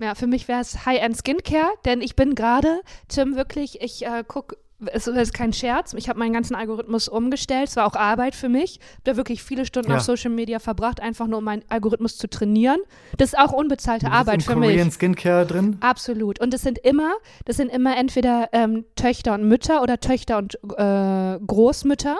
[0.00, 4.22] Ja, für mich wäre es High-End Skincare, denn ich bin gerade, Tim, wirklich, ich äh,
[4.26, 4.56] gucke,
[4.92, 8.48] es ist kein Scherz, ich habe meinen ganzen Algorithmus umgestellt, es war auch Arbeit für
[8.48, 9.96] mich, habe da wirklich viele Stunden Ja.
[9.96, 12.78] auf Social Media verbracht, einfach nur um meinen Algorithmus zu trainieren.
[13.16, 14.94] Das ist auch unbezahlte Du bist Arbeit für Korean mich.
[14.94, 15.78] Skincare drin?
[15.80, 16.40] Absolut.
[16.40, 20.54] Und das sind immer, das sind immer entweder ähm, Töchter und Mütter oder Töchter und
[20.76, 22.16] äh, Großmütter.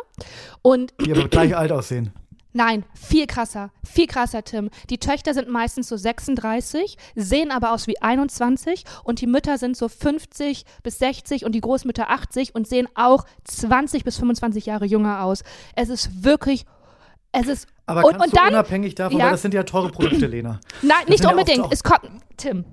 [0.63, 2.13] Und Die aber gleich alt aussehen.
[2.59, 4.69] Nein, viel krasser, viel krasser, Tim.
[4.91, 9.77] Die Töchter sind meistens so 36, sehen aber aus wie 21 und die Mütter sind
[9.77, 14.87] so 50 bis 60 und die Großmütter 80 und sehen auch 20 bis 25 Jahre
[14.87, 15.45] jünger aus.
[15.77, 16.67] Es ist wirklich,
[17.31, 19.27] es ist, Aber Und- kannst und du dann- unabhängig davon, Ja.
[19.27, 20.59] weil das sind ja teure Produkte, Lena.
[20.83, 21.65] nein, nicht ja oft unbedingt.
[21.65, 22.65] auch- es kommt, Tim.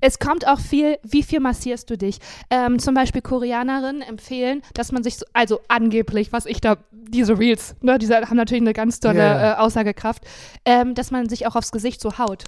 [0.00, 2.18] Es kommt auch viel, wie viel massierst du dich?
[2.50, 7.38] Ähm, zum Beispiel Koreanerinnen empfehlen, dass man sich so, also angeblich, was ich da, diese
[7.38, 9.52] Reels, ne, diese haben natürlich eine ganz tolle ja.
[9.52, 10.22] Äh, Aussagekraft,
[10.64, 12.44] ähm, dass man sich auch aufs Gesicht so haut.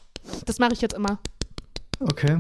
[0.47, 1.19] Das mache ich jetzt immer.
[2.01, 2.39] Okay.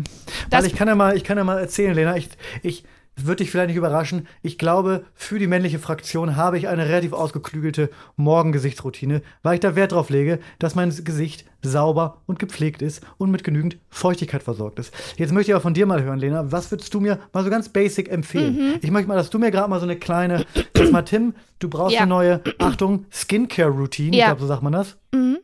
[0.51, 2.29] Das- Weil ich kann ja mal, ich kann ja mal erzählen, Lena, ich,
[2.63, 2.85] ich
[3.27, 4.27] würde dich vielleicht nicht überraschen.
[4.43, 9.75] Ich glaube, für die männliche Fraktion habe ich eine relativ ausgeklügelte Morgengesichtsroutine, weil ich da
[9.75, 14.79] Wert drauf lege, dass mein Gesicht sauber und gepflegt ist und mit genügend Feuchtigkeit versorgt
[14.79, 14.95] ist.
[15.17, 17.51] Jetzt möchte ich aber von dir mal hören, Lena, was würdest du mir mal so
[17.51, 18.55] ganz basic empfehlen?
[18.55, 18.75] Mhm.
[18.83, 21.69] Ich möchte mal, dass du mir gerade mal so eine kleine, dass mal Tim, du
[21.69, 22.03] brauchst Ja.
[22.03, 24.27] eine neue, Achtung, Skincare-Routine, ich Ja.
[24.27, 24.97] glaube, so sagt man das.
[25.13, 25.39] Mhm.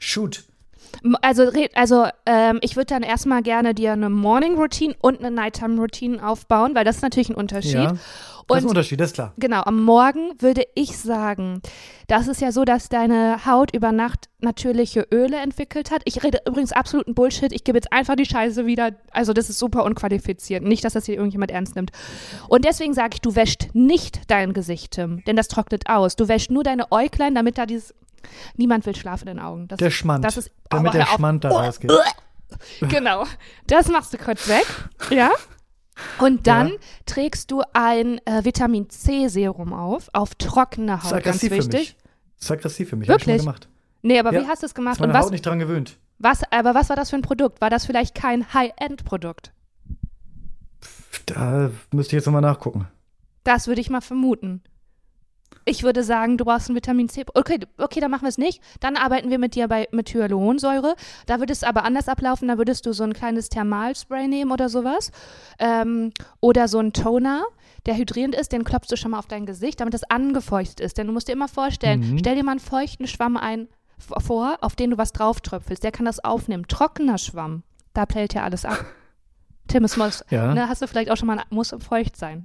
[0.00, 0.44] Shoot.
[1.22, 5.80] Also, also ähm, ich würde dann erstmal gerne dir eine Morning Routine und eine Nighttime
[5.80, 7.74] Routine aufbauen, weil das ist natürlich ein Unterschied.
[7.74, 7.96] Ja.
[8.48, 9.32] Das ist ein Und Unterschied, das ist klar.
[9.38, 11.62] genau, am Morgen würde ich sagen,
[12.08, 16.02] das ist ja so, dass deine Haut über Nacht natürliche Öle entwickelt hat.
[16.04, 17.52] Ich rede übrigens absoluten Bullshit.
[17.52, 18.90] Ich gebe jetzt einfach die Scheiße wieder.
[19.12, 20.64] Also, das ist super unqualifiziert.
[20.64, 21.92] Nicht, dass das hier irgendjemand ernst nimmt.
[22.48, 26.16] Und deswegen sage ich, du wäschst nicht dein Gesicht, Tim, denn das trocknet aus.
[26.16, 27.94] Du wäschst nur deine Äuglein, damit da dieses.
[28.56, 29.68] Niemand will schlafen in den Augen.
[29.68, 30.24] Das, Der Schmand.
[30.24, 31.06] Das ist, damit der.
[31.06, 31.90] Schmand da rausgeht.
[32.80, 33.24] Genau.
[33.66, 34.66] Das machst du kurz weg.
[35.10, 35.30] Ja.
[36.18, 36.74] Und dann Ja.
[37.06, 41.50] trägst du ein äh, Vitamin C Serum auf, auf trockene Das ist Haut, ganz aggressiv
[41.50, 41.80] für wichtig.
[41.80, 41.96] mich.
[42.36, 43.08] Das ist aggressiv für mich.
[43.10, 43.44] Hab ich schon mal Wirklich?
[43.46, 43.68] gemacht.
[44.02, 44.42] Nee, aber Ja.
[44.42, 45.00] wie hast du es gemacht?
[45.00, 45.98] Und meine Haut nicht dran gewöhnt.
[46.18, 47.60] was, aber was war das für ein Produkt?
[47.60, 49.52] War das vielleicht kein High-End-Produkt?
[51.26, 52.88] Da müsste ich jetzt nochmal nachgucken.
[53.44, 54.62] Das würde ich mal vermuten.
[55.64, 57.24] Ich würde sagen, du brauchst ein Vitamin C.
[57.34, 58.60] Okay, okay, dann machen wir es nicht.
[58.80, 60.96] Dann arbeiten wir mit dir bei mit Hyaluronsäure.
[61.26, 62.48] Da würde es aber anders ablaufen.
[62.48, 65.10] Da würdest du so ein kleines Thermalspray nehmen oder sowas.
[65.58, 67.44] Ähm, oder so ein Toner,
[67.86, 68.52] der hydrierend ist.
[68.52, 70.98] Den klopfst du schon mal auf dein Gesicht, damit es angefeuchtet ist.
[70.98, 72.18] Denn du musst dir immer vorstellen, Mhm.
[72.18, 75.84] stell dir mal einen feuchten Schwamm ein vor, auf den du was drauf tröpfelst.
[75.84, 76.66] Der kann das aufnehmen.
[76.66, 77.62] Trockener Schwamm,
[77.94, 78.84] da pellt ja alles ab.
[79.68, 80.52] Tim, es muss, Ja.
[80.54, 82.44] ne, hast du vielleicht auch schon mal, muss feucht sein.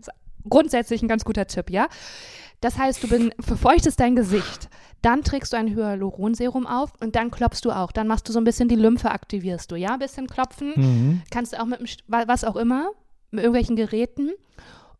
[0.50, 1.88] Grundsätzlich ein ganz guter Tipp, ja?
[2.62, 4.70] Das heißt, du bin, befeuchtest dein Gesicht,
[5.04, 7.92] dann trägst du ein Hyaluronserum auf und dann klopfst du auch.
[7.92, 9.94] Dann machst du so ein bisschen die Lymphe, aktivierst du, ja?
[9.94, 10.74] Ein bisschen klopfen.
[10.76, 11.22] Mhm.
[11.30, 11.88] Kannst du auch mit dem,
[12.28, 12.90] was auch immer,
[13.30, 14.32] mit irgendwelchen Geräten.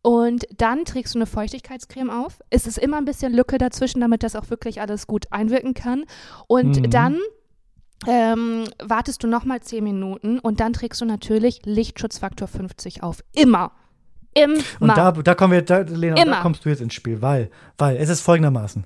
[0.04, 2.40] Und dann trägst du eine Feuchtigkeitscreme auf.
[2.52, 6.06] Es ist immer ein bisschen Lücke dazwischen, damit das auch wirklich alles gut einwirken kann.
[6.48, 6.90] Und Mhm.
[6.92, 7.18] dann
[8.06, 13.24] ähm, wartest du nochmal 10 Minuten und dann trägst du natürlich Lichtschutzfaktor 50 auf.
[13.34, 13.72] Immer.
[14.44, 14.62] Immer.
[14.80, 17.98] Und da, da kommen wir, da, Lena, da kommst du jetzt ins Spiel, weil, weil
[17.98, 18.86] es ist folgendermaßen.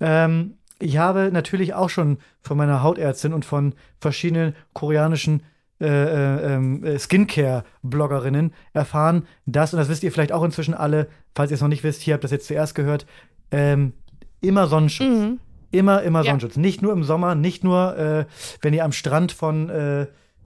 [0.00, 5.42] Ähm, ich habe natürlich auch schon von meiner Hautärztin und von verschiedenen koreanischen
[5.80, 11.08] äh, äh, ähm, äh, Skincare-Bloggerinnen erfahren, dass, und das wisst ihr vielleicht auch inzwischen alle,
[11.34, 13.04] falls ihr es noch nicht wisst, hier habt ihr das jetzt zuerst gehört,
[13.50, 13.92] ähm,
[14.40, 15.08] immer Sonnenschutz.
[15.08, 15.40] Mhm.
[15.72, 16.26] Immer, immer Ja.
[16.26, 16.56] Sonnenschutz.
[16.56, 18.26] Nicht nur im Sommer, nicht nur, äh,
[18.60, 19.70] wenn ihr am Strand von,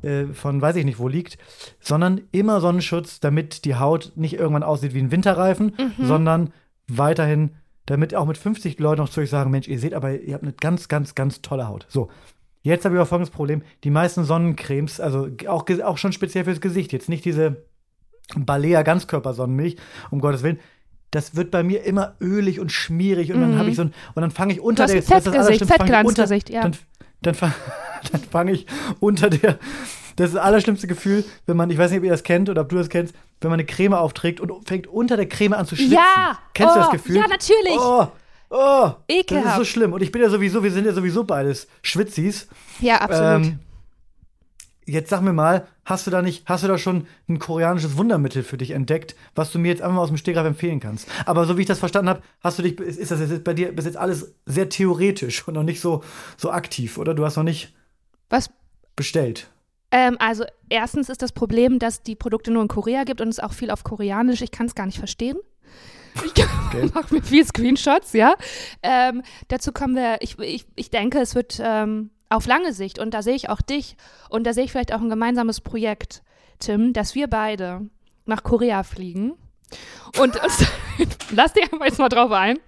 [0.03, 1.39] äh, von weiß ich nicht wo liegt,
[1.81, 6.07] sondern immer Sonnenschutz, damit die Haut nicht irgendwann aussieht wie ein Winterreifen, Mhm.
[6.07, 6.53] sondern
[6.89, 7.51] weiterhin,
[7.87, 10.43] damit auch mit 50 Leuten noch zu euch sagen, Mensch, ihr seht aber, ihr habt
[10.45, 11.87] eine ganz, ganz, ganz tolle Haut.
[11.89, 12.09] So.
[12.63, 13.63] Jetzt habe ich aber folgendes Problem.
[13.85, 17.63] Die meisten Sonnencremes, also auch, auch schon speziell fürs Gesicht, jetzt nicht diese
[18.37, 19.77] Balea Ganzkörpersonnenmilch,
[20.11, 20.59] um Gottes Willen,
[21.13, 23.59] das wird bei mir immer ölig und schmierig und dann Mhm.
[23.59, 25.33] habe ich so ein und dann fange ich Du unter hast der ein das ist
[25.33, 26.63] das Fettgesicht, Fettglanzgesicht, ja.
[26.63, 26.73] Dann,
[27.27, 27.35] dann,
[28.13, 28.67] dann fange ich
[29.01, 29.59] unter der
[30.17, 32.63] das ist das allerschlimmste Gefühl, wenn man, ich weiß nicht, ob ihr das kennt oder
[32.63, 35.67] ob du das kennst, wenn man eine Creme aufträgt und fängt unter der Creme an
[35.67, 35.93] zu schwitzen.
[35.93, 36.39] Ja!
[36.55, 37.17] Kennst du Oh, das Gefühl?
[37.17, 37.77] ja, natürlich.
[37.79, 38.07] Oh,
[38.49, 39.59] oh, das ist Ekelhaft.
[39.59, 39.93] so schlimm.
[39.93, 42.49] Und ich bin ja sowieso, wir sind ja sowieso beides Schwitzis.
[42.81, 43.45] Ja, absolut.
[43.47, 43.59] Ähm,
[44.87, 48.43] jetzt sag mir mal, hast du da nicht, hast du da schon ein koreanisches Wundermittel
[48.43, 51.09] für dich entdeckt, was du mir jetzt einfach mal aus dem Stegreif empfehlen kannst?
[51.27, 53.53] Aber so wie ich das verstanden habe, hast du dich, ist ist das jetzt bei
[53.55, 56.03] dir bis jetzt alles sehr theoretisch und noch nicht so,
[56.37, 57.15] so aktiv, oder?
[57.15, 57.75] Du hast noch nicht
[58.31, 58.51] Was
[58.95, 59.49] bestellt.
[59.91, 63.41] Ähm, also erstens ist das Problem, dass die Produkte nur in Korea gibt und es
[63.41, 64.43] auch viel auf Koreanisch.
[64.43, 65.37] Ich kann es gar nicht verstehen.
[66.25, 66.33] Ich
[66.69, 66.91] Okay.
[66.95, 68.35] mache mir viel Screenshots, ja.
[68.83, 73.13] Ähm, dazu kommen wir, ich, ich, ich denke, es wird ähm, auf lange Sicht, und
[73.15, 73.97] da sehe ich auch dich,
[74.31, 76.23] und da sehe ich vielleicht auch ein gemeinsames Projekt,
[76.59, 77.83] Tim, dass wir beide
[78.25, 79.35] nach Korea fliegen
[80.19, 80.35] und
[81.31, 82.59] lass dir einfach jetzt mal drauf ein.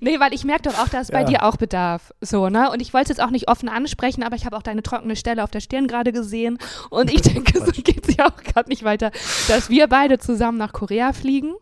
[0.00, 1.26] Nee, weil ich merke doch auch, dass es bei Ja.
[1.26, 2.12] dir auch Bedarf.
[2.20, 2.72] So, ne?
[2.72, 5.14] Und ich wollte es jetzt auch nicht offen ansprechen, aber ich habe auch deine trockene
[5.14, 6.58] Stelle auf der Stirn gerade gesehen.
[6.90, 9.12] Und ich denke, so geht es ja auch gerade nicht weiter,
[9.46, 11.54] dass wir beide zusammen nach Korea fliegen.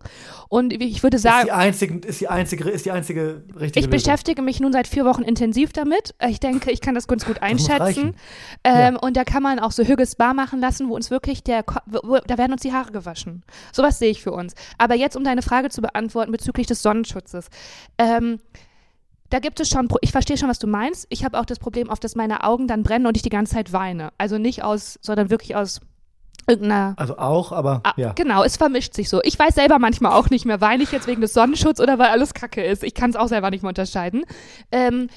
[0.49, 3.75] Und ich würde Ist sagen, die einzige, ist die einzige, ist die einzige richtige ich
[3.87, 3.91] Lösung.
[3.91, 6.15] beschäftige mich nun seit vier Wochen intensiv damit.
[6.29, 8.15] Ich denke, ich kann das ganz gut einschätzen.
[8.65, 11.65] Ähm, Und da kann man auch so Hügge Spa machen lassen, wo uns wirklich der,
[11.87, 13.43] wo, da werden uns die Haare gewaschen.
[13.73, 14.55] Sowas sehe ich für uns.
[14.79, 17.49] Aber jetzt, um deine Frage zu beantworten bezüglich des Sonnenschutzes.
[17.99, 18.39] Ähm,
[19.31, 21.07] da gibt es schon, ich verstehe schon, was du meinst.
[21.11, 23.55] Ich habe auch das Problem oft, dass meine Augen dann brennen und ich die ganze
[23.55, 24.13] Zeit weine.
[24.19, 25.81] Also nicht aus, sondern wirklich aus
[26.47, 28.13] irgendeiner Also auch, aber Ah, ja.
[28.13, 29.21] Genau, es vermischt sich so.
[29.23, 32.09] Ich weiß selber manchmal auch nicht mehr, weine ich jetzt wegen des Sonnenschutzes oder weil
[32.09, 32.83] alles Kacke ist.
[32.85, 34.25] Ich kann es auch selber nicht mehr unterscheiden.
[34.71, 35.09] Ähm,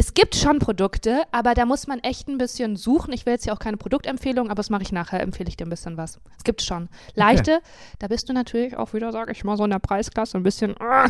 [0.00, 3.12] es gibt schon Produkte, aber da muss man echt ein bisschen suchen.
[3.12, 5.66] Ich will jetzt ja auch keine Produktempfehlung, aber das mache ich nachher, empfehle ich dir
[5.66, 6.20] ein bisschen was.
[6.36, 6.88] Es gibt schon.
[7.14, 7.60] Leichte,
[7.98, 10.76] da bist du natürlich auch wieder, sage ich mal, so in der Preisklasse ein bisschen
[10.80, 11.08] ah,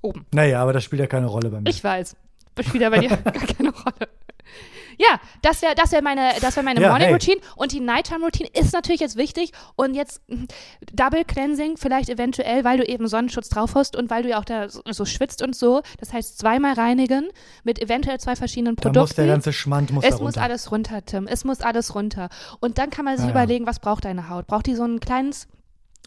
[0.00, 0.26] oben.
[0.32, 1.68] Naja, aber das spielt ja keine Rolle bei mir.
[1.68, 2.14] Ich weiß.
[2.60, 4.08] Spielt ja bei dir gar keine Rolle.
[4.98, 7.12] Ja, das wäre das wär meine, das wär meine Ja, Morning hey.
[7.14, 7.40] Routine.
[7.56, 9.52] Und die Nighttime Routine ist natürlich jetzt wichtig.
[9.76, 10.44] Und jetzt mm,
[10.92, 14.44] Double Cleansing, vielleicht eventuell, weil du eben Sonnenschutz drauf hast und weil du ja auch
[14.44, 15.82] da so, so schwitzt und so.
[15.98, 17.28] Das heißt, zweimal reinigen
[17.64, 19.00] mit eventuell zwei verschiedenen Da Produkten.
[19.00, 20.42] muss der ganze Schmand muss Es da muss runter.
[20.42, 21.26] alles runter, Tim.
[21.28, 22.28] Es muss alles runter.
[22.60, 23.36] Und dann kann man sich Ja, ja.
[23.42, 24.46] überlegen, was braucht deine Haut?
[24.48, 25.46] Braucht die so ein kleines,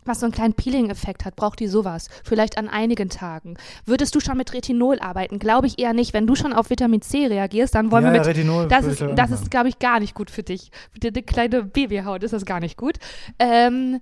[0.05, 1.35] was so einen kleinen Peeling-Effekt hat?
[1.35, 2.07] Braucht die sowas?
[2.23, 3.57] Vielleicht an einigen Tagen.
[3.85, 5.39] Würdest du schon mit Retinol arbeiten?
[5.39, 6.13] Glaube ich eher nicht.
[6.13, 8.29] Wenn du schon auf Vitamin C reagierst, dann wollen ja, wir ja, mit.
[8.29, 9.33] Retinol Das ist, das machen.
[9.33, 10.71] ist, glaube ich, gar nicht gut für dich.
[10.91, 12.97] Für deine kleine Babyhaut ist das gar nicht gut.
[13.39, 13.99] Ähm,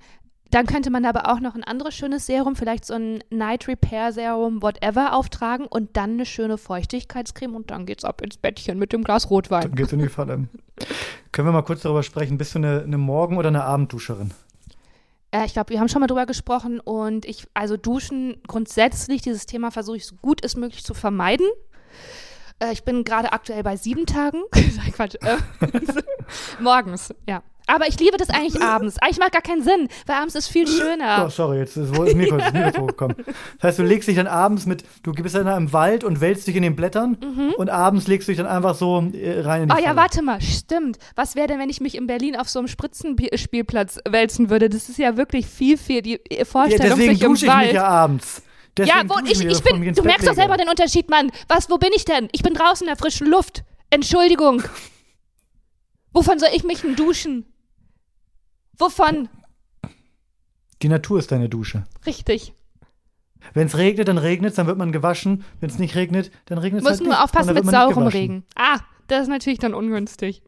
[0.52, 4.12] dann könnte man aber auch noch ein anderes schönes Serum, vielleicht so ein Night Repair
[4.12, 8.92] Serum, whatever, auftragen und dann eine schöne Feuchtigkeitscreme und dann geht's ab ins Bettchen mit
[8.92, 9.62] dem Glas Rotwein.
[9.62, 10.48] Dann geht's in die Falle.
[11.32, 12.40] Können wir mal kurz darüber sprechen?
[12.40, 14.32] Bist du eine, eine Morgen- oder eine Abendduscherin?
[15.32, 19.46] Äh, ich glaube, wir haben schon mal drüber gesprochen und ich, also Duschen grundsätzlich, dieses
[19.46, 21.48] Thema versuche ich so gut es möglich zu vermeiden.
[22.60, 24.42] Äh, ich bin gerade aktuell bei sieben Tagen.
[24.54, 25.16] Nein, Quatsch.
[25.22, 25.38] Äh,
[26.60, 27.42] morgens, ja.
[27.68, 28.98] Aber ich liebe das eigentlich abends.
[28.98, 31.30] Eigentlich macht gar keinen Sinn, weil abends ist viel Oh, schöner.
[31.30, 33.16] sorry, jetzt ist, wo ist Mikro, ist Mikro hochgekommen.
[33.60, 36.48] Das heißt, du legst dich dann abends mit, du bist dann im Wald und wälzt
[36.48, 37.14] dich in den Blättern
[37.60, 39.78] und abends legst du dich dann einfach so äh, rein in die Mhm.
[39.78, 39.96] Oh ja, Falle.
[39.98, 40.98] warte mal, stimmt.
[41.16, 44.68] Was wäre denn, wenn ich mich in Berlin auf so einem Spritzenspielplatz wälzen würde?
[44.70, 47.66] Das ist ja wirklich viel, viel die Ja, Vorstellung, deswegen sich im dusche ich Wald.
[47.68, 48.42] mich ja abends.
[48.80, 51.32] Deswegen Ja, wo, ich, ich bin, du Bett merkst doch selber den Unterschied, Mann.
[51.48, 52.30] Was, wo bin ich denn?
[52.32, 53.64] Ich bin draußen in der frischen Luft.
[53.90, 54.64] Entschuldigung.
[56.14, 57.46] Wovon soll ich mich denn duschen?
[58.78, 59.30] Wovon?
[60.82, 61.84] Die Natur ist deine Dusche.
[62.06, 62.54] Richtig.
[63.54, 65.44] Wenn es regnet, dann regnet es, dann wird man gewaschen.
[65.60, 67.22] Wenn es nicht regnet, dann regnet es Muss halt nur nicht.
[67.24, 68.08] aufpassen Und dann mit saurem.
[68.08, 68.46] Regen.
[68.56, 70.42] Ah, das ist natürlich dann ungünstig.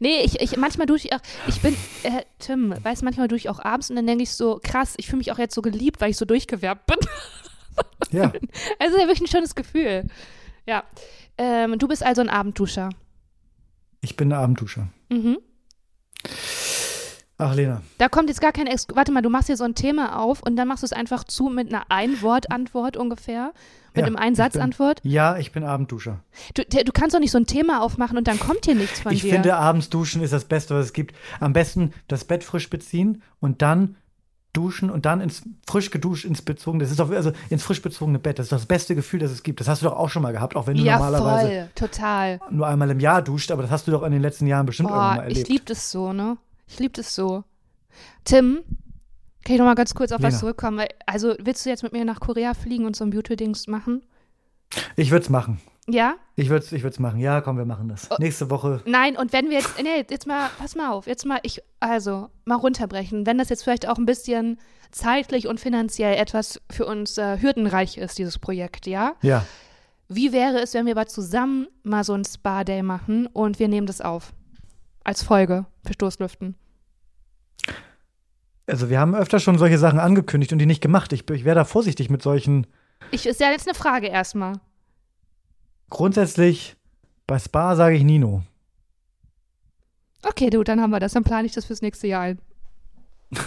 [0.00, 3.60] Nee, ich, ich manchmal dusche ich auch, ich bin, äh, Tim, weißt manchmal ich auch
[3.60, 6.10] abends und dann denke ich so, krass, ich fühle mich auch jetzt so geliebt, weil
[6.10, 6.98] ich so durchgewärmt bin.
[8.10, 8.32] Ja,
[8.80, 10.08] Also ja wirklich ein schönes Gefühl.
[10.66, 10.82] Ja.
[11.36, 12.90] Ähm, du bist also ein Abendduscher.
[14.00, 14.88] ich bin ein Abendduscher.
[15.10, 15.38] Mhm.
[17.40, 17.82] Ach, Lena.
[17.98, 20.42] Da kommt jetzt gar kein Ex Warte mal, du machst hier so ein Thema auf
[20.42, 23.52] und dann machst du es einfach zu mit einer Ein-Wort-Antwort ungefähr.
[23.98, 25.00] Mit Ja, einem ich Einsatz-Antwort.
[25.02, 26.20] Ja, ich bin Abendduscher.
[26.54, 29.12] Du, du kannst doch nicht so ein Thema aufmachen und dann kommt hier nichts von
[29.12, 29.32] Ich dir.
[29.32, 31.14] finde, abends duschen ist das Beste, was es gibt.
[31.40, 33.96] Am besten das Bett frisch beziehen und dann
[34.54, 38.18] duschen und dann ins frisch geduscht ins bezogene, das ist doch also ins frisch bezogene
[38.18, 38.38] Bett.
[38.38, 39.60] Das ist das beste Gefühl, das es gibt.
[39.60, 42.40] Das hast du doch auch schon mal gehabt, auch wenn du ja, normalerweise voll, total.
[42.50, 44.88] nur einmal im Jahr duscht, aber das hast du doch in den letzten Jahren bestimmt
[44.88, 45.48] irgendwann mal Boah, ich erlebt.
[45.48, 46.38] lieb das so, ne?
[46.66, 47.44] Ich lieb das so.
[48.24, 48.60] Tim,
[49.48, 50.40] kann ich noch mal ganz kurz auf was Lena.
[50.40, 50.76] zurückkommen?
[50.76, 54.02] Weil, also, willst du jetzt mit mir nach Korea fliegen und so ein Beauty-Dings machen?
[54.94, 55.58] Ich würde es machen.
[55.88, 56.16] Ja?
[56.36, 57.18] Ich würde es ich würd's machen.
[57.18, 58.10] Ja, komm, wir machen das.
[58.10, 58.16] Oh.
[58.18, 58.82] Nächste Woche.
[58.84, 62.28] Nein, und wenn wir jetzt, nee, jetzt mal, pass mal auf, jetzt mal, ich, also,
[62.44, 63.24] mal runterbrechen.
[63.24, 64.58] Wenn das jetzt vielleicht auch ein bisschen
[64.90, 69.14] zeitlich und finanziell etwas für uns äh, hürdenreich ist, dieses Projekt, ja?
[69.22, 69.46] Ja.
[70.08, 73.86] Wie wäre es, wenn wir aber zusammen mal so ein Spa-Day machen und wir nehmen
[73.86, 74.34] das auf?
[75.04, 76.54] Als Folge für Stoßlüften.
[78.68, 81.12] Also wir haben öfter schon solche Sachen angekündigt und die nicht gemacht.
[81.12, 82.66] Ich, ich wäre da vorsichtig mit solchen.
[83.10, 84.60] Ich, ist ja jetzt eine Frage erstmal.
[85.90, 86.76] Grundsätzlich,
[87.26, 88.42] bei Spa sage ich Nino.
[90.22, 91.12] Okay, du, dann haben wir das.
[91.12, 92.38] Dann plane ich das fürs nächste Jahr ein.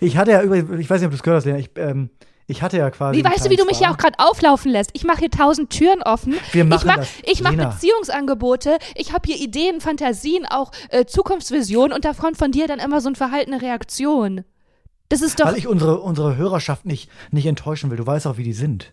[0.00, 2.10] Ich hatte ja übrigens, ich weiß nicht, ob du es gehört hast, Lena, ich, ähm,
[2.46, 3.18] ich hatte ja quasi.
[3.18, 3.94] Wie weißt du, wie du mich ja Spa.
[3.94, 4.90] auch gerade auflaufen lässt?
[4.92, 6.34] Ich mache hier tausend Türen offen.
[6.52, 7.08] Wir machen ich mach, das.
[7.24, 7.70] ich mach Lena.
[7.70, 8.78] Beziehungsangebote.
[8.94, 13.08] Ich habe hier Ideen, Fantasien, auch äh, Zukunftsvisionen und davon von dir dann immer so
[13.08, 14.44] eine verhaltene Reaktion.
[15.08, 15.46] Das ist doch.
[15.46, 17.96] Weil ich unsere, unsere Hörerschaft nicht, nicht enttäuschen will.
[17.96, 18.92] Du weißt auch, wie die sind.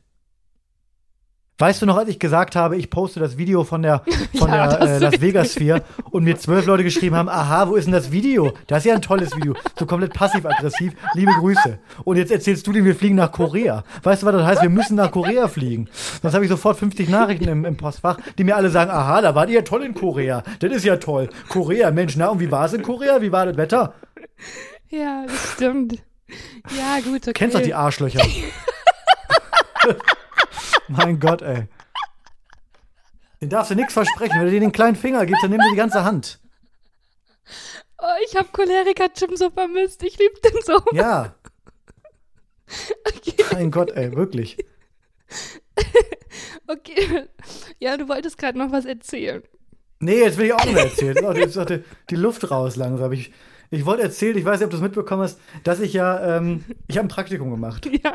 [1.62, 4.02] Weißt du noch, als ich gesagt habe, ich poste das Video von der,
[4.36, 7.76] von Ja, der äh, Las Vegas 4 und mir zwölf Leute geschrieben haben, aha, wo
[7.76, 8.54] ist denn das Video?
[8.66, 9.54] Das ist ja ein tolles Video.
[9.78, 10.94] So komplett passiv-aggressiv.
[11.14, 11.78] Liebe Grüße.
[12.04, 13.84] Und jetzt erzählst du denen, wir fliegen nach Korea.
[14.02, 14.64] Weißt du, was das heißt?
[14.64, 15.88] Wir müssen nach Korea fliegen.
[16.24, 19.36] Sonst habe ich sofort 50 Nachrichten im, im Postfach, die mir alle sagen, aha, da
[19.36, 20.42] wart ihr ja toll in Korea.
[20.62, 21.30] Das ist ja toll.
[21.48, 23.22] Korea, Mensch, na, und wie war es in Korea?
[23.22, 23.94] Wie war das Wetter?
[24.90, 25.94] ja, das stimmt.
[26.76, 27.34] Ja, gut, okay.
[27.34, 28.22] Kennst doch die Arschlöcher.
[30.92, 31.68] mein Gott, ey.
[33.42, 34.36] Den darfst du nichts versprechen.
[34.38, 36.40] Wenn du dir den kleinen Finger gibst, dann nimm dir die ganze Hand.
[37.98, 40.04] Oh, ich habe Choleriker Jim so vermisst.
[40.04, 40.80] Ich liebe den so.
[40.94, 41.36] Ja,
[43.08, 43.44] Okay.
[43.52, 44.58] mein Gott, ey, wirklich.
[46.68, 47.28] okay.
[47.80, 49.44] Ja, du wolltest gerade noch was erzählen.
[50.00, 51.16] Nee, jetzt will ich auch mehr erzählen.
[51.36, 53.12] Die- Jetzt die, die Luft raus langsam.
[53.12, 53.32] Ich,
[53.70, 56.64] ich wollte erzählen, ich weiß nicht, ob du es mitbekommen hast, dass ich ja, ähm,
[56.88, 57.88] ich habe ein Praktikum gemacht.
[58.04, 58.14] Ja.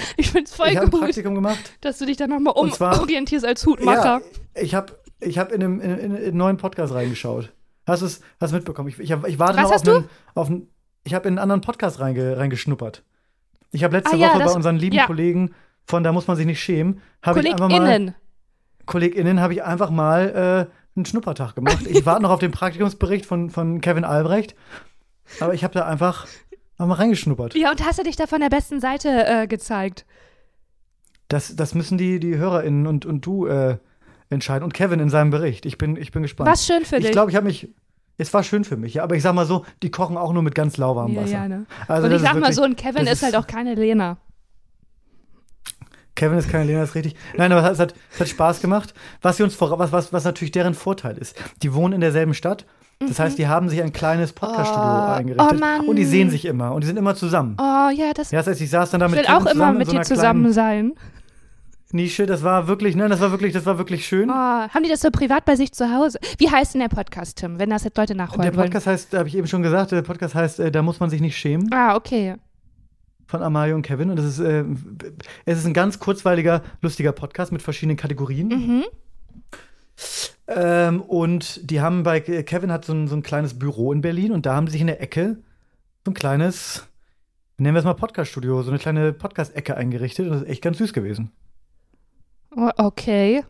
[0.16, 1.58] Ich find's voll Ich habe ein gut, Praktikum gemacht.
[1.80, 4.20] dass du dich da nochmal umorientierst als Hutmacher.
[4.56, 7.52] Ja, ich habe ich hab in, einem, in, in, in einen neuen Podcast reingeschaut.
[7.86, 8.88] Hast du es hast mitbekommen?
[8.88, 10.68] Ich, ich, hab, ich warte Was noch hast auf einen, auf einen.
[11.04, 13.02] Ich habe in einen anderen Podcast reinge, reingeschnuppert.
[13.72, 15.06] Ich habe letzte Ah ja, Woche das- bei unseren lieben ja.
[15.06, 17.78] Kollegen von Da muss man sich nicht schämen, habe ich einfach mal.
[17.78, 18.14] KollegInnen.
[18.86, 21.86] KollegInnen habe ich einfach mal äh, einen Schnuppertag gemacht.
[21.86, 24.54] Ich warte noch auf den Praktikumsbericht von, von Kevin Albrecht.
[25.40, 26.26] Aber ich habe da einfach
[26.86, 27.54] mal reingeschnuppert.
[27.54, 30.06] Ja, und hast du dich da von der besten Seite äh, gezeigt?
[31.28, 33.78] Das, das müssen die, die HörerInnen und, und du äh,
[34.30, 34.64] entscheiden.
[34.64, 35.66] Und Kevin in seinem Bericht.
[35.66, 36.48] Ich bin, ich bin gespannt.
[36.50, 37.12] Was schön für ich dich.
[37.12, 37.68] glaube, ich habe mich.
[38.20, 40.42] Es war schön für mich, ja, aber ich sag mal so, die kochen auch nur
[40.42, 41.32] mit ganz lauwarmem ja, Wasser.
[41.32, 41.66] ja, ne?
[41.86, 43.76] Also und ich ist sag mal wirklich- so, ein Kevin das ist halt auch keine
[43.76, 44.16] Lena.
[46.16, 47.14] Kevin ist keine Lena, ist richtig.
[47.36, 48.92] Nein, aber es hat, es hat Spaß gemacht.
[49.22, 51.40] Was sie uns vor, was, was, was natürlich deren Vorteil ist.
[51.62, 52.66] Die wohnen in derselben Stadt.
[53.00, 55.62] Das heißt, die haben sich ein kleines Podcaststudio Oh, eingerichtet.
[55.86, 56.72] oh und die sehen sich immer.
[56.72, 57.56] Und die sind immer zusammen.
[57.60, 59.72] Oh ja, das Ja, das heißt, ich saß dann da ich mit will auch immer
[59.72, 60.94] mit so dir zusammen sein.
[61.92, 62.26] Nische.
[62.26, 64.28] Das war wirklich, nein, das war wirklich, das war wirklich schön.
[64.30, 66.18] Oh, haben die das so privat bei sich zu Hause?
[66.38, 68.66] Wie heißt denn der Podcast, Tim, wenn das jetzt Leute nachholen der wollen?
[68.66, 71.20] Podcast heißt, habe ich eben schon gesagt, der Podcast heißt, äh, da muss man sich
[71.22, 72.34] nicht schämen, Ah, okay.
[73.26, 74.10] von Amalie und Kevin.
[74.10, 74.64] Und das ist, äh,
[75.46, 78.48] es ist ein ganz kurzweiliger, lustiger Podcast mit verschiedenen Kategorien.
[78.48, 78.84] Mhm.
[80.48, 84.32] Ähm, und die haben bei Kevin hat so ein, so ein kleines Büro in Berlin
[84.32, 85.36] und da haben sie sich in der Ecke
[86.04, 86.86] so ein kleines,
[87.58, 90.26] nennen wir es mal Podcast-Studio, so eine kleine Podcast-Ecke eingerichtet.
[90.26, 91.30] Und das ist echt ganz süß gewesen.
[92.56, 93.44] Oh, okay.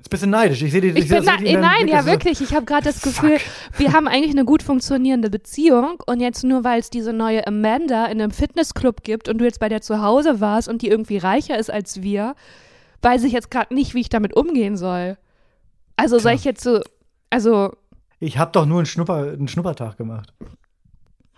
[0.00, 0.62] Ist ein bisschen neidisch.
[0.62, 0.88] Ich sehe die.
[0.90, 2.40] Ich seh bin na, nein, Blick, ja wirklich.
[2.40, 3.38] Ich habe gerade das Gefühl,
[3.76, 8.06] wir haben eigentlich eine gut funktionierende Beziehung und jetzt nur, weil es diese neue Amanda
[8.06, 11.18] in einem Fitnessclub gibt und du jetzt bei der zu Hause warst und die irgendwie
[11.18, 12.34] reicher ist als wir,
[13.02, 15.18] weiß ich jetzt gerade nicht, wie ich damit umgehen soll.
[16.00, 16.38] Also soll Tja.
[16.38, 16.80] ich jetzt so,
[17.30, 17.72] also
[18.18, 20.32] Ich habe doch nur einen, Schnupper, einen Schnuppertag gemacht.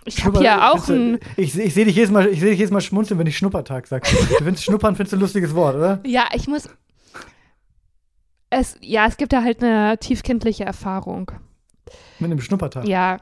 [0.04, 2.50] ich habe ja auch findest du- ein, Ich, ich sehe dich jedes Mal, ich sehe
[2.50, 4.08] dich jedes Mal schmunzeln, wenn ich Schnuppertag sage.
[4.38, 6.00] Du findest Schnuppern findest du ein lustiges Wort, oder?
[6.06, 6.68] ja, ich muss,
[8.50, 11.30] es, ja, es gibt da halt eine tiefkindliche Erfahrung.
[12.18, 12.86] Mit einem Schnuppertag.
[12.86, 13.18] Ja.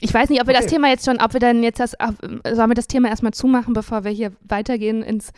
[0.00, 0.74] Ich weiß nicht, ob wir das Okay.
[0.76, 4.04] Thema jetzt schon, ob wir dann jetzt das, sollen wir das Thema erstmal zumachen, bevor
[4.04, 5.30] wir hier weitergehen ins,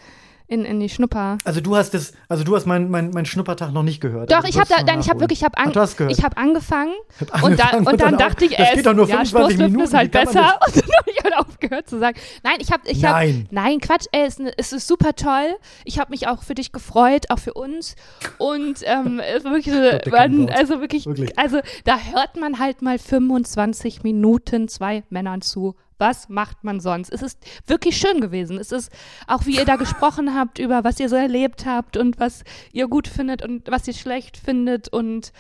[0.53, 1.39] in, in die Schnupper.
[1.45, 4.31] Also du hast das, also du hast meinen mein, mein Schnuppertag noch nicht gehört.
[4.31, 6.13] Doch, also ich habe da, ich habe wirklich, ich habe an, gehört.
[6.13, 8.95] ich habe angefangen hab und dann, angefangen und dann auch- dachte ich, es geht doch
[8.95, 9.85] nur ja, 25 Stoßlüften Minuten.
[9.85, 10.59] ist halt besser.
[10.67, 12.19] Und dann habe ich halt aufgehört zu sagen.
[12.43, 13.49] Nein, ich habe, ich habe, Nein.
[13.51, 15.57] nein, Quatsch, ey, es, ist- es ist super toll.
[15.85, 17.97] Ich habe mich auch für dich gefreut, auch für uns.
[18.39, 21.39] Und ähm, wirklich so, man, also wirklich, Wirklich.
[21.39, 25.75] also da hört man halt mal 25 Minuten zwei Männern zu.
[25.99, 27.13] Was macht man sonst?
[27.13, 28.59] Es ist wirklich schön gewesen.
[28.59, 28.91] Es ist
[29.27, 32.89] auch, wie ihr da gesprochen habt über was ihr so erlebt habt und was ihr
[32.89, 35.33] gut findet und was ihr schlecht findet und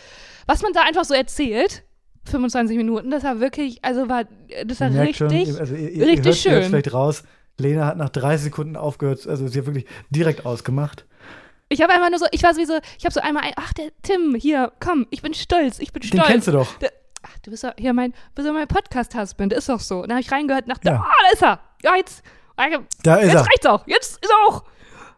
[0.46, 1.84] was man da einfach so erzählt.
[2.24, 4.24] 25 Minuten, das war wirklich, also war,
[4.64, 6.70] das war Ihr richtig, schon, also ihr, ihr, richtig ihr hört, Ihr schön.
[6.70, 7.24] vielleicht raus.
[7.58, 11.04] Lena hat nach 30 Sekunden aufgehört, also sie hat wirklich direkt ausgemacht.
[11.68, 13.90] Ich habe einmal nur so, ich war so ich habe so einmal, ein, ach, der
[14.02, 16.26] Tim, hier, komm, ich bin stolz, ich bin Den stolz.
[16.26, 16.68] kennst du doch.
[17.22, 19.96] Ach, du bist doch hier mein, bist doch mein Podcast-Husband, ist doch so.
[20.02, 20.96] Und dann habe ich reingehört und dachte, Ja.
[21.06, 21.60] ah, da ist er.
[21.82, 22.22] Ja, jetzt,
[23.02, 23.40] Da ist jetzt er.
[23.46, 23.86] reicht's auch.
[23.86, 24.64] Jetzt ist er auch.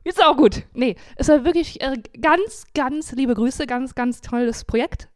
[0.04, 0.62] Jetzt ist er auch gut.
[0.74, 5.08] Nee, es war wirklich äh, ganz, ganz liebe Grüße, ganz, ganz tolles Projekt.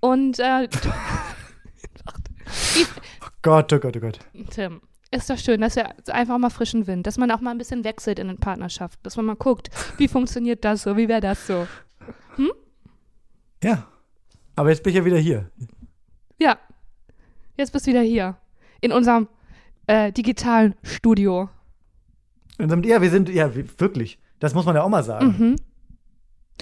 [0.00, 0.66] Und äh,
[3.42, 4.18] Gott, oh Gott, oh Gott.
[4.50, 7.58] Tim, ist doch schön, dass wir einfach mal frischen Wind, dass man auch mal ein
[7.58, 11.20] bisschen wechselt in den Partnerschaften, dass man mal guckt, wie funktioniert das so, wie wäre
[11.20, 11.66] das so.
[13.62, 13.86] Ja.
[14.56, 15.50] Aber jetzt bin ich ja wieder hier.
[16.40, 16.58] Ja,
[17.56, 18.36] jetzt bist du wieder hier
[18.80, 19.28] in unserem
[19.86, 21.48] äh, digitalen Studio.
[22.58, 24.18] Ja, wir sind, ja, wir- wirklich.
[24.38, 25.26] Das muss man ja auch mal sagen.
[25.38, 25.56] Mhm.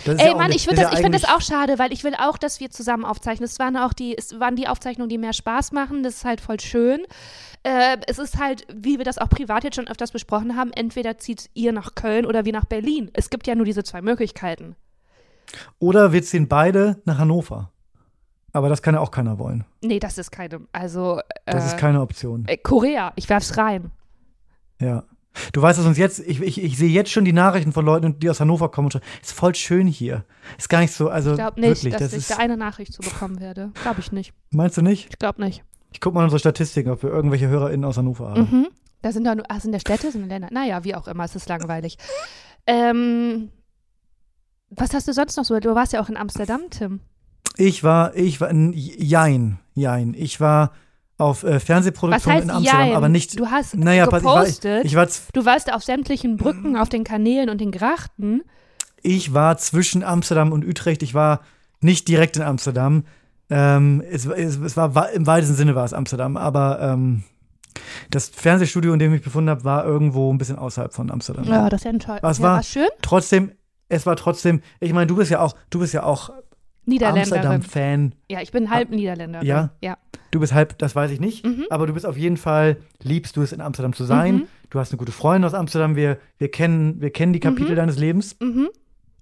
[0.07, 2.39] Ey, ja Mann, ich finde das, ich find das auch schade, weil ich will auch,
[2.39, 3.45] dass wir zusammen aufzeichnen.
[3.45, 6.05] Es waren auch die, es waren die Aufzeichnungen, die mehr Spaß machen.
[6.05, 7.01] Das ist halt voll schön.
[7.65, 11.19] Äh, es ist halt, wie wir das auch privat jetzt schon öfters besprochen haben, entweder
[11.19, 13.11] zieht ihr nach Köln oder wir nach Berlin.
[13.13, 14.77] Es gibt ja nur diese zwei Möglichkeiten.
[15.81, 17.73] Oder wir ziehen beide nach Hannover.
[18.59, 19.65] Aber das kann ja auch keiner wollen.
[19.83, 22.45] Nee, das ist keine, also Das äh, ist keine Option.
[22.49, 23.93] äh, Korea, ich werf's rein.
[24.81, 25.05] Ja.
[25.53, 28.19] Du weißt, dass uns jetzt, ich, ich, ich sehe jetzt schon die Nachrichten von Leuten,
[28.19, 30.25] die aus Hannover kommen und schon, ist voll schön hier.
[30.59, 32.93] Ist gar nicht so, also Ich glaube nicht, wirklich, dass das ich da eine Nachricht
[32.93, 33.71] zu bekommen werde.
[33.83, 34.33] Glaube ich nicht.
[34.51, 35.07] meinst du nicht?
[35.11, 35.63] Ich glaube nicht.
[35.93, 38.41] Ich guck mal in unsere Statistiken, ob wir irgendwelche HörerInnen aus Hannover haben.
[38.41, 38.69] Mhm.
[39.03, 40.49] Da sind da nur, ach, sind der Städte, sind Länder.
[40.51, 41.97] Naja, wie auch immer, es ist langweilig.
[42.67, 43.51] Ähm,
[44.71, 45.61] was hast du sonst noch so?
[45.61, 47.01] Du warst ja auch in Amsterdam, Tim.
[47.59, 50.15] Ich war, ich war, jein, jein.
[50.17, 50.71] Ich war
[51.19, 52.97] auf äh, Was Fernsehproduktion heißt in Amsterdam, Jein?
[52.97, 56.37] aber nicht, Du hast naja, pass- ich war, gepostet, ich, war, du warst auf sämtlichen
[56.37, 58.43] Brücken, auf den Kanälen und den Grachten.
[59.03, 61.03] ich war zwischen Amsterdam und Utrecht.
[61.03, 61.41] Ich war
[61.81, 63.05] nicht direkt in Amsterdam.
[63.51, 67.25] Ähm, es, es, es war wa- im weitesten Sinne war es Amsterdam, aber ähm,
[68.11, 71.45] das Fernsehstudio, in dem ich mich befunden habe, war irgendwo ein bisschen außerhalb von Amsterdam.
[71.45, 72.19] Ja, das ist ja toll.
[72.23, 72.89] Was ja, war- war schön?
[73.03, 73.51] Trotzdem,
[73.89, 76.31] es war trotzdem, ich meine, du bist ja auch, du bist ja auch
[76.89, 77.33] Niederländerin.
[77.47, 78.15] Amsterdam-Fan.
[78.31, 79.47] Ja, ich bin halb Niederländerin.
[79.47, 79.71] Ja?
[79.81, 79.99] Ja.
[80.31, 81.67] Du bist halb, das weiß ich nicht, Mhm.
[81.71, 84.35] aber du bist auf jeden Fall, liebst du es, in Amsterdam zu sein.
[84.37, 84.47] Mhm.
[84.71, 85.97] Du hast eine gute Freundin aus Amsterdam.
[85.97, 88.37] Wir, wir, kennen, wir kennen die Kapitel deines Lebens.
[88.41, 88.69] Mhm.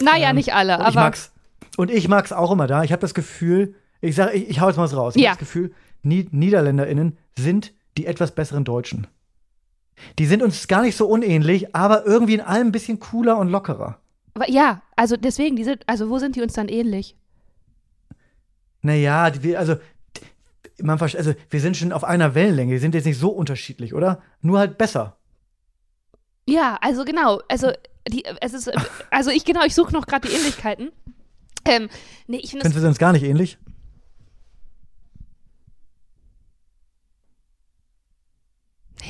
[0.02, 1.00] Naja, Ähm, nicht alle, Und ich aber.
[1.00, 1.32] mag's,
[1.76, 2.82] Und ich mag es auch immer da.
[2.82, 5.14] Ich habe das Gefühl, ich sage, ich, ich hau jetzt mal was raus.
[5.16, 5.30] Ich Ja.
[5.30, 9.06] habe das Gefühl, Ni NiederländerInnen sind die etwas besseren Deutschen.
[10.18, 13.48] Die sind uns gar nicht so unähnlich, aber irgendwie in allem ein bisschen cooler und
[13.48, 13.98] lockerer.
[14.34, 17.16] Aber ja, also deswegen, die sind, also wo sind die uns dann ähnlich?
[18.86, 19.76] Naja, wir- also,
[20.80, 22.70] man, also wir sind schon auf einer Wellenlänge.
[22.70, 24.22] Wir sind jetzt nicht so unterschiedlich, oder?
[24.42, 25.16] Nur halt besser.
[26.48, 27.72] Ja, also genau, also
[28.08, 28.70] die, es ist,
[29.10, 30.92] also ich genau, ich suche noch gerade die Ähnlichkeiten.
[31.64, 31.88] Ähm,
[32.28, 33.58] nee, ich finde es, du uns gar nicht ähnlich?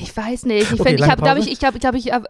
[0.01, 0.73] ich weiß nicht.
[0.73, 2.21] Ich Okay, ich habe, glaube ich, ich glaube, ich glaube, ich, äh,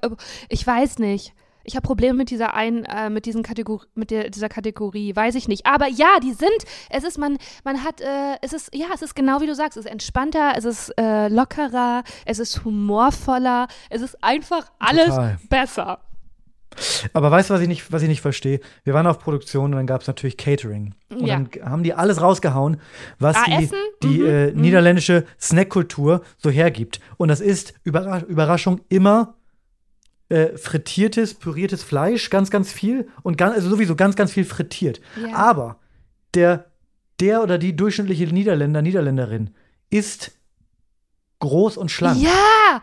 [0.48, 1.32] ich weiß nicht.
[1.66, 5.34] Ich habe Probleme mit dieser einen, äh, mit diesen Kategor mit der, dieser Kategorie, weiß
[5.34, 5.66] ich nicht.
[5.66, 6.50] Aber ja, die sind,
[6.90, 9.76] es ist, man, man hat, äh, es ist, ja, es ist genau wie du sagst,
[9.76, 15.38] es ist entspannter, es ist äh, lockerer, es ist humorvoller, es ist einfach alles Total.
[15.50, 15.98] besser.
[17.14, 18.60] Aber weißt du, was ich nicht, was ich nicht verstehe?
[18.84, 20.94] Wir waren auf Produktion und dann gab es natürlich Catering.
[21.08, 21.36] Und Ja.
[21.38, 22.80] dann haben die alles rausgehauen,
[23.18, 23.70] was Ah, die,
[24.02, 24.60] die Mhm, äh, mhm.
[24.60, 27.00] niederländische Snackkultur so hergibt.
[27.16, 29.34] Und das ist Überra Überraschung immer
[30.28, 33.08] äh, frittiertes, püriertes Fleisch, ganz, ganz viel.
[33.22, 35.00] Und ganz, also sowieso ganz, ganz viel frittiert.
[35.24, 35.34] Ja.
[35.36, 35.78] Aber
[36.34, 36.66] der,
[37.20, 39.50] der oder die durchschnittliche Niederländer, Niederländerin
[39.90, 40.32] ist
[41.38, 42.20] groß und schlank.
[42.20, 42.30] Ja!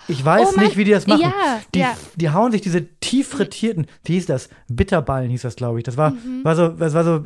[0.08, 1.22] Ich weiß Oh mein- nicht, wie die das machen.
[1.22, 1.98] Ja, die, ja.
[2.16, 4.50] die hauen sich diese tief frittierten, wie hieß das?
[4.68, 5.84] Bitterballen hieß das, glaube ich.
[5.84, 6.14] Das war,
[6.44, 7.26] war so, das war so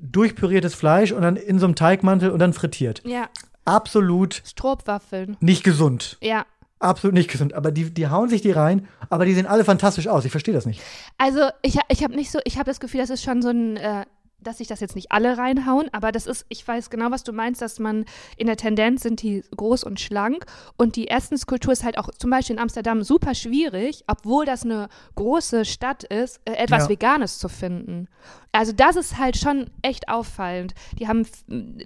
[0.00, 3.02] durchpüriertes Fleisch und dann in so einem Teigmantel und dann frittiert.
[3.04, 3.28] Ja,
[3.64, 5.36] Absolut Strohwaffeln.
[5.40, 6.18] nicht gesund.
[6.20, 6.44] Ja.
[6.82, 7.54] Absolut nicht gesund.
[7.54, 10.24] Aber die, die hauen sich die rein, aber die sehen alle fantastisch aus.
[10.24, 10.80] Ich verstehe das nicht.
[11.16, 13.76] Also ich, ich habe nicht so, ich habe das Gefühl, das ist schon so ein,
[13.76, 14.04] äh,
[14.42, 17.32] dass sich das jetzt nicht alle reinhauen, aber das ist, ich weiß genau, was du
[17.32, 18.04] meinst, dass man
[18.36, 22.30] in der Tendenz sind die groß und schlank und die Essenskultur ist halt auch zum
[22.30, 26.88] Beispiel in Amsterdam super schwierig, obwohl das eine große Stadt ist, äh, etwas Ja.
[26.90, 28.08] Veganes zu finden.
[28.52, 30.74] Also das ist halt schon echt auffallend.
[30.98, 31.26] Die haben,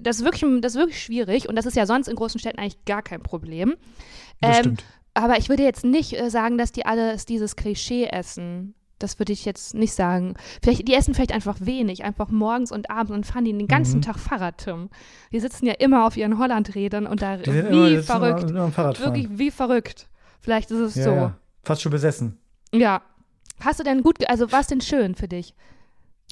[0.00, 2.58] das ist wirklich, das ist wirklich schwierig und das ist ja sonst in großen Städten
[2.58, 3.76] eigentlich gar kein Problem.
[4.42, 4.76] Ähm,
[5.14, 8.74] aber ich würde jetzt nicht äh, sagen, dass die alle dieses Klischee essen.
[8.98, 10.34] Das würde ich jetzt nicht sagen.
[10.62, 13.98] Vielleicht, die essen vielleicht einfach wenig, einfach morgens und abends und fahren die den ganzen
[13.98, 14.02] Mhm.
[14.02, 14.88] Tag Fahrrad, Tim.
[15.32, 18.50] Die sitzen ja immer auf ihren Hollandrädern und da wie immer, verrückt.
[18.50, 18.98] Immer, immer.
[18.98, 20.08] Wirklich wie verrückt.
[20.40, 21.10] Vielleicht ist es ja, so.
[21.10, 21.34] ja.
[21.62, 22.38] Fast schon besessen.
[22.72, 23.02] Ja.
[23.60, 25.54] Hast du denn gut, also war es denn schön für dich?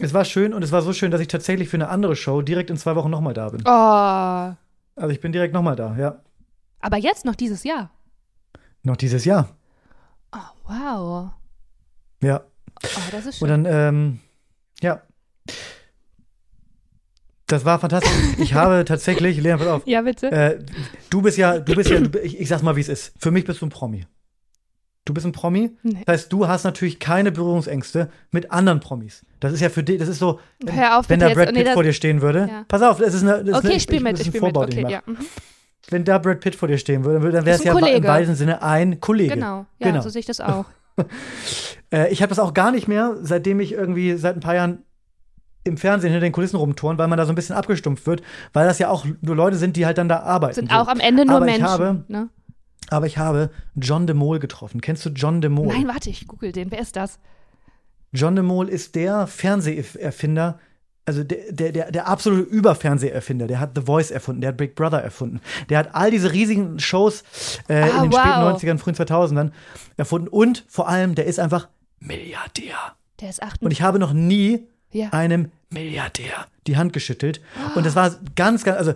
[0.00, 2.42] Es war schön und es war so schön, dass ich tatsächlich für eine andere Show
[2.42, 3.62] direkt in zwei Wochen nochmal da bin.
[3.66, 4.54] Oh.
[5.00, 6.22] Also ich bin direkt nochmal da, ja.
[6.80, 7.90] Aber jetzt noch dieses Jahr.
[8.82, 9.48] Noch dieses Jahr.
[10.32, 10.38] Oh,
[10.68, 11.30] wow.
[12.22, 12.42] Ja.
[12.82, 13.64] Oh, das ist Und schön.
[13.64, 14.20] dann, ähm,
[14.80, 15.02] ja.
[17.46, 18.10] Das war fantastisch.
[18.38, 19.82] Ich habe tatsächlich, Lea, pass auf.
[19.86, 20.30] Ja, bitte.
[20.32, 20.58] Äh,
[21.10, 23.12] du bist ja, du bist ja, du, ich, ich sag's mal, wie es ist.
[23.18, 24.06] Für mich bist du ein Promi.
[25.04, 25.70] Du bist ein Promi.
[25.82, 26.02] Nee.
[26.06, 29.22] Das heißt, du hast natürlich keine Berührungsängste mit anderen Promis.
[29.40, 31.28] Das ist ja für dich, das ist so, wenn, Hör auf, wenn da.
[31.34, 32.48] Brad Nee, Pitt das- vor dir stehen würde.
[32.50, 32.64] Ja.
[32.66, 34.38] Pass auf, das ist eine, das ist Okay, eine, ich spiele mit, ich mit.
[34.40, 35.02] Vorbau, den Okay, ich ja.
[35.04, 35.18] Mhm.
[35.90, 38.08] Wenn da Brad Pitt vor dir stehen würde, dann wäre es ja ein im Kollege.
[38.08, 39.34] weitesten Sinne ein Kollege.
[39.34, 39.66] Genau.
[39.78, 40.00] Ja, Genau.
[40.00, 40.64] so sehe ich das auch.
[41.92, 44.78] Äh, ich habe das auch gar nicht mehr, seitdem ich irgendwie seit ein paar Jahren
[45.64, 48.22] im Fernsehen hinter den Kulissen rumtouren, weil man da so ein bisschen abgestumpft wird,
[48.52, 50.54] weil das ja auch nur Leute sind, die halt dann da arbeiten.
[50.54, 50.76] Sind so.
[50.76, 51.68] auch am Ende nur Aber ich Menschen.
[51.70, 52.28] habe- ne?
[52.90, 54.82] Aber ich habe John de Mol getroffen.
[54.82, 55.68] Kennst du John de Mol?
[55.68, 56.70] Nein, warte, ich google den.
[56.70, 57.18] Wer ist das?
[58.12, 60.58] John de Mol ist der Fernseherfinder,
[61.06, 63.46] also der, der, der, der absolute Überfernseherfinder.
[63.46, 65.40] Der hat The Voice erfunden, der hat Big Brother erfunden.
[65.68, 67.24] Der hat all diese riesigen Shows
[67.68, 68.20] äh, Ah, in den wow.
[68.20, 69.50] späten 90ern, frühen 2000ern
[69.96, 70.28] erfunden.
[70.28, 71.68] Und vor allem, der ist einfach
[72.00, 72.76] Milliardär.
[73.20, 73.62] Der ist 8.
[73.62, 75.08] Und ich habe noch nie ja.
[75.10, 77.40] einem Milliardär die Hand geschüttelt.
[77.74, 78.94] Und das war ganz, ganz, also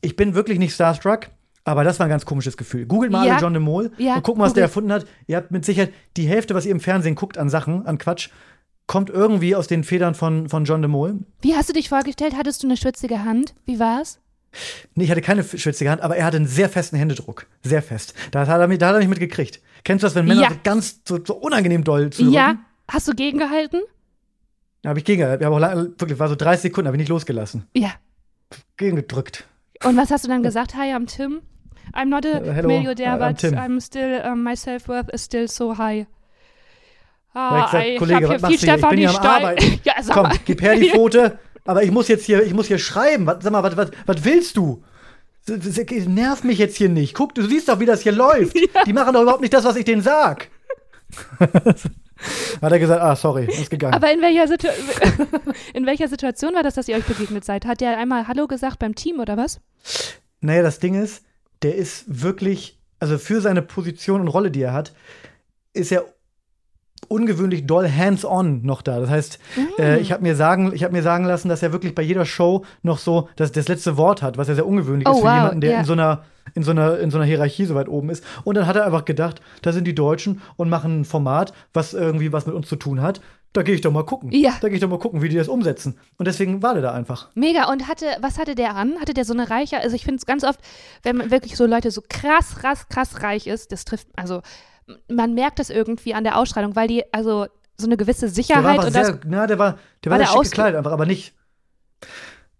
[0.00, 1.28] ich bin wirklich nicht starstruck,
[1.64, 2.86] aber das war ein ganz komisches Gefühl.
[2.86, 3.38] Googelt mal Ja.
[3.38, 4.68] John de Mol Ja, und guckt mal, was der google.
[4.68, 5.06] erfunden hat.
[5.26, 8.30] Ihr habt mit Sicherheit die Hälfte, was ihr im Fernsehen guckt an Sachen, an Quatsch,
[8.90, 11.20] kommt irgendwie aus den Federn von, von John de Mol.
[11.42, 12.34] Wie hast du dich vorgestellt?
[12.36, 13.54] Hattest du eine schwitzige Hand?
[13.64, 14.18] Wie war's?
[14.96, 17.46] Nee, ich hatte keine schwitzige Hand, aber er hatte einen sehr festen Händedruck.
[17.62, 18.14] Sehr fest.
[18.32, 19.60] Da hat er mich, da hat er mich mitgekriegt.
[19.84, 20.48] Kennst du das, wenn Männer Ja.
[20.50, 22.56] so ganz so, so unangenehm doll zu Ja.
[22.90, 23.80] Hast du gegengehalten?
[24.82, 27.02] Da habe ich gegen, wir haben auch lange, wirklich, war so 30 Sekunden, habe ich
[27.02, 27.68] nicht losgelassen.
[27.76, 27.92] Ja.
[28.76, 29.44] Gegengedrückt.
[29.84, 30.74] Und was hast du dann gesagt?
[30.74, 31.42] Hi, I'm Tim.
[31.94, 33.54] I'm not a hello, millionaire, I'm but Tim.
[33.54, 36.08] I'm still, um, my self-worth is still so high.
[37.32, 38.74] Ich Ah, gesagt, ich Kollege, hab was machst du hier?
[38.76, 39.44] Ich bin hier am Stein.
[39.44, 39.80] Arbeiten.
[39.84, 40.36] Ja, Komm, mal.
[40.44, 41.38] gib her die Pfote.
[41.64, 43.26] Aber ich muss jetzt hier, ich muss hier schreiben.
[43.26, 44.82] Was, sag mal, was, was, was willst du?
[46.06, 47.14] Nervt mich jetzt hier nicht.
[47.14, 48.56] Guck, du siehst doch, wie das hier läuft.
[48.86, 50.48] Die machen doch überhaupt nicht das, was ich denen sag.
[51.38, 53.94] Hat er gesagt, ah, sorry, ist gegangen.
[53.94, 54.66] Aber in welcher, Situ
[55.72, 57.64] in welcher Situation war das, dass ihr euch begegnet seid?
[57.64, 59.60] Hat der einmal Hallo gesagt beim Team oder was?
[60.40, 61.24] Naja, das Ding ist,
[61.62, 64.92] der ist wirklich, also für seine Position und Rolle, die er hat,
[65.72, 66.04] ist er
[67.08, 69.00] ungewöhnlich doll hands-on noch da.
[69.00, 69.38] Das heißt,
[69.78, 70.00] äh, Mm.
[70.02, 72.64] ich habe mir sagen, ich habe mir sagen lassen, dass er wirklich bei jeder Show
[72.82, 75.34] noch so das, das letzte Wort hat, was ja sehr ungewöhnlich Oh, ist für wow,
[75.34, 75.78] jemanden, der ja.
[75.80, 76.24] in so einer
[76.54, 78.24] in so einer in so einer Hierarchie so weit oben ist.
[78.44, 81.94] Und dann hat er einfach gedacht, da sind die Deutschen und machen ein Format, was
[81.94, 83.20] irgendwie was mit uns zu tun hat.
[83.52, 84.30] Da gehe ich doch mal gucken.
[84.32, 84.52] Ja.
[84.60, 85.98] Da gehe ich doch mal gucken, wie die das umsetzen.
[86.18, 87.28] Und deswegen war der da einfach.
[87.34, 87.68] Mega.
[87.70, 88.94] Und hatte, was hatte der an?
[89.00, 90.60] Hatte der so eine reiche, also ich finde es ganz oft,
[91.02, 94.42] wenn man wirklich so Leute so krass, krass, krass reich ist, das trifft, also
[95.08, 98.34] man merkt das irgendwie an der Ausstrahlung, weil die, also so eine gewisse Der war
[98.34, 100.92] Sicherheit und das, sehr, na, der war, der war, War der sehr schick gekleidet, einfach,
[100.92, 101.34] aber nicht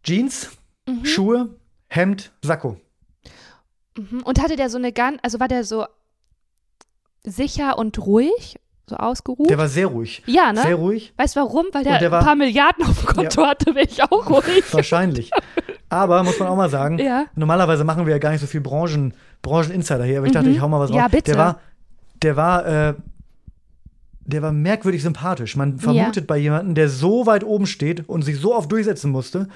[0.03, 0.51] Jeans,
[0.89, 1.05] Mhm.
[1.05, 1.49] Schuhe,
[1.89, 2.81] Hemd, Sakko.
[3.97, 4.23] Mhm.
[4.25, 5.85] Und hatte der so eine ganz, also war der so
[7.25, 9.49] sicher und ruhig, so ausgeruht?
[9.51, 10.23] Der war sehr ruhig.
[10.27, 10.63] ja, ne?
[10.63, 11.67] Sehr ruhig, weißt du warum?
[11.73, 14.65] Weil der, der war- ein paar Milliarden auf dem Konto hatte, wäre ich auch ruhig.
[14.73, 15.31] wahrscheinlich.
[15.91, 17.27] Aber muss man auch mal sagen, Ja.
[17.35, 19.13] normalerweise machen wir ja gar nicht so viel Branchen,
[19.43, 20.55] Brancheninsider hier, aber ich dachte, Mhm.
[20.55, 21.11] ich hau mal was Ja, raus.
[21.11, 21.33] bitte.
[21.33, 21.61] Der war,
[22.23, 22.95] der war, äh,
[24.23, 25.57] der war merkwürdig sympathisch.
[25.57, 29.49] Man vermutet bei jemandem, der so weit oben steht und sich so oft durchsetzen musste,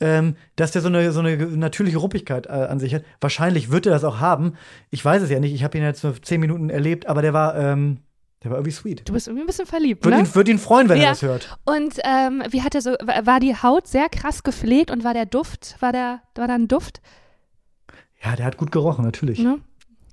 [0.00, 3.02] ähm, dass der so eine, so eine natürliche Ruppigkeit äh, an sich hat.
[3.20, 4.54] Wahrscheinlich wird er das auch haben.
[4.90, 5.52] Ich weiß es ja nicht.
[5.54, 7.98] Ich habe ihn jetzt nur zehn Minuten erlebt, aber der war, ähm,
[8.44, 9.08] der war irgendwie sweet.
[9.08, 10.22] Du bist irgendwie ein bisschen verliebt, Würde ne?
[10.24, 11.04] ihn, würd ihn freuen, wenn Ja.
[11.04, 11.58] er das hört.
[11.64, 15.14] Und ähm, wie hat er so, wa- war die Haut sehr krass gepflegt und war
[15.14, 17.00] der Duft, war der, war da ein Duft?
[18.22, 19.38] Ja, der hat gut gerochen, natürlich.
[19.40, 19.58] Ne?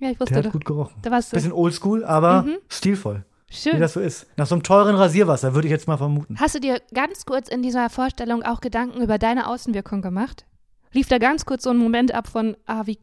[0.01, 0.51] Ja, ich Der wusste hat doch.
[0.51, 0.95] gut gerochen.
[1.03, 2.57] Da war's Bisschen oldschool, aber Mhm.
[2.67, 3.23] stilvoll.
[3.47, 3.79] Wie schön.
[3.79, 4.25] das so ist.
[4.37, 6.37] Nach so einem teuren Rasierwasser, würde ich jetzt mal vermuten.
[6.39, 10.45] Hast du dir ganz kurz in dieser Vorstellung auch Gedanken über deine Außenwirkung gemacht?
[10.91, 12.97] Lief da ganz kurz so ein Moment ab von, ah, wie,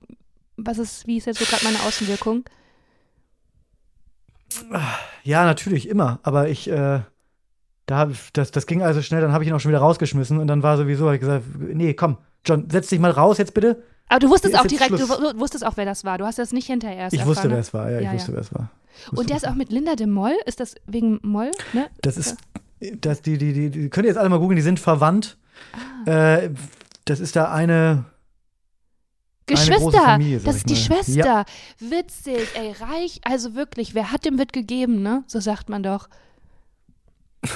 [0.56, 2.44] was ist, wie ist jetzt so gerade meine Außenwirkung?
[5.22, 6.18] Ja, natürlich, immer.
[6.22, 7.00] Aber ich, äh,
[7.86, 10.46] da das, das ging also schnell, dann habe ich ihn auch schon wieder rausgeschmissen und
[10.46, 13.82] dann war sowieso, hab ich gesagt, nee, komm, John, setz dich mal raus jetzt bitte.
[14.08, 15.10] Aber du wusstest auch direkt, du, Schluss.
[15.10, 16.18] wu- wusstest auch, wer das war.
[16.18, 17.54] Du hast das nicht hinterher erst Ich erfahren, wusste, ne?
[17.54, 18.34] wer es war, ja, ich Ja, wusste, ja.
[18.36, 18.70] wer es war.
[19.06, 20.34] Wusste, Und der ist auch mit Linda de Moll.
[20.46, 21.50] Ist das wegen Moll?
[21.72, 21.88] Ne?
[22.02, 22.36] Das ist,
[23.00, 25.36] das, die, die, die, die könnt ihr jetzt alle mal googeln, die sind verwandt.
[26.06, 26.36] Ah.
[26.36, 26.50] Äh,
[27.04, 28.04] das ist da eine,
[29.46, 30.80] Geschwister, Familie, das ist die mal.
[30.80, 31.14] Schwester.
[31.14, 31.44] Ja.
[31.78, 35.24] Witzig, ey, reich, also wirklich, wer hat dem wird gegeben, ne?
[35.26, 36.08] So sagt man doch.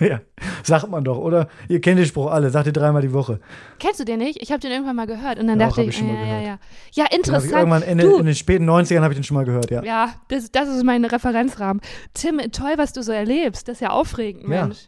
[0.08, 0.20] ja,
[0.62, 1.48] sagt man doch, oder?
[1.68, 3.38] Ihr kennt den Spruch alle, sagt ihr dreimal die Woche.
[3.78, 4.42] Kennst du den nicht?
[4.42, 6.20] Ich habe den irgendwann mal gehört und dann Doch, dachte ich, ich schon mal ja,
[6.20, 6.60] ja, gehört.
[6.94, 7.04] ja.
[7.04, 7.52] Ja, interessant.
[7.52, 9.82] irgendwann in, du, in den späten 90ern habe ich den schon mal gehört, ja.
[9.84, 11.80] ja, das, das ist mein Referenzrahmen.
[12.14, 13.68] Tim, toll, was du so erlebst.
[13.68, 14.66] Das ist ja aufregend, Ja.
[14.66, 14.78] Mensch.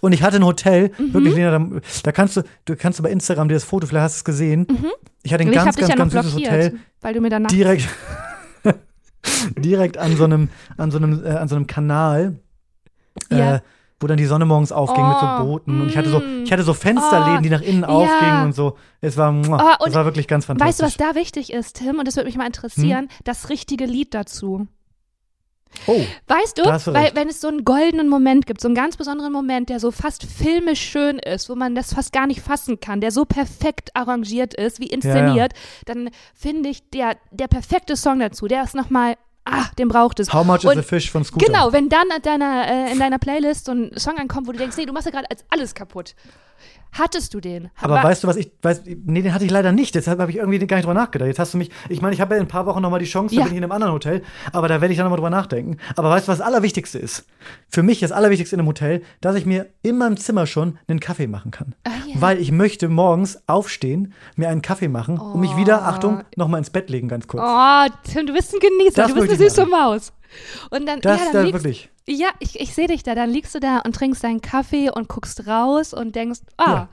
[0.00, 1.12] Und ich hatte ein Hotel, Mhm.
[1.14, 1.66] wirklich, Lena, da,
[2.04, 4.24] da kannst du, du kannst du bei Instagram dir das Foto, vielleicht hast du es
[4.24, 4.66] gesehen.
[4.70, 4.86] Mhm.
[5.22, 7.48] Ich hatte ein ich ganz, ganz, ja ganz süßes Hotel, weil du mir danach.
[7.50, 7.86] direkt,
[9.58, 12.36] direkt an so einem, an so einem, äh, an so einem Kanal,
[13.30, 13.56] Ja.
[13.56, 13.60] äh,
[14.00, 15.80] wo dann die Sonne morgens aufging mit so Oh, Booten.
[15.80, 16.44] Und ich hatte so, mm.
[16.44, 17.88] ich hatte so Fensterläden, Oh, die nach innen ja.
[17.88, 18.76] aufgingen und so.
[19.00, 20.96] Es war, muah, Oh, es war wirklich ganz Weißt fantastisch.
[20.96, 21.98] du, was da wichtig ist, Tim?
[21.98, 24.66] Und das würde mich mal interessieren, das richtige Lied dazu.
[25.86, 28.96] Oh, Weißt du, du weil wenn es so einen goldenen Moment gibt, so einen ganz
[28.96, 32.80] besonderen Moment, der so fast filmisch schön ist, wo man das fast gar nicht fassen
[32.80, 35.52] kann, der so perfekt arrangiert ist, wie inszeniert,
[35.84, 39.16] dann finde ich der der perfekte Song dazu, der ist noch mal
[39.46, 40.32] ah, den braucht es.
[40.32, 41.46] How much is Und a fish von Scooter?
[41.46, 44.58] Genau, wenn dann in deiner, äh, in deiner Playlist so ein Song ankommt, wo du
[44.58, 46.14] denkst, nee, du machst ja gerade alles kaputt.
[46.92, 47.68] Hattest du den?
[47.82, 49.94] Aber War- weißt du, was ich, weiß, nee, den hatte ich leider nicht.
[49.94, 51.26] Deshalb habe ich irgendwie gar nicht drüber nachgedacht.
[51.26, 53.04] Jetzt hast du mich, ich meine, ich habe ja in ein paar Wochen nochmal die
[53.06, 53.44] Chance, da Ja.
[53.44, 54.22] bin ich in einem anderen Hotel,
[54.52, 55.76] aber da werde ich dann nochmal drüber nachdenken.
[55.96, 57.26] Aber weißt du, was das Allerwichtigste ist?
[57.68, 61.00] Für mich das Allerwichtigste in einem Hotel, dass ich mir in meinem Zimmer schon einen
[61.00, 61.74] Kaffee machen kann.
[61.84, 62.14] Ah, ja.
[62.18, 66.70] Weil ich möchte morgens aufstehen, mir einen Kaffee machen und mich wieder, Achtung, nochmal ins
[66.70, 67.42] Bett legen, ganz kurz.
[67.44, 70.12] Oh, Tim, du bist ein Genießer, Das du bist möchte eine süße Maus.
[70.70, 71.90] Und dann, das ja, ist dann da liegst, wirklich.
[72.08, 73.14] Ja, ich, ich sehe dich da.
[73.14, 76.88] Dann liegst du da und trinkst deinen Kaffee und guckst raus und denkst, ah, Ja.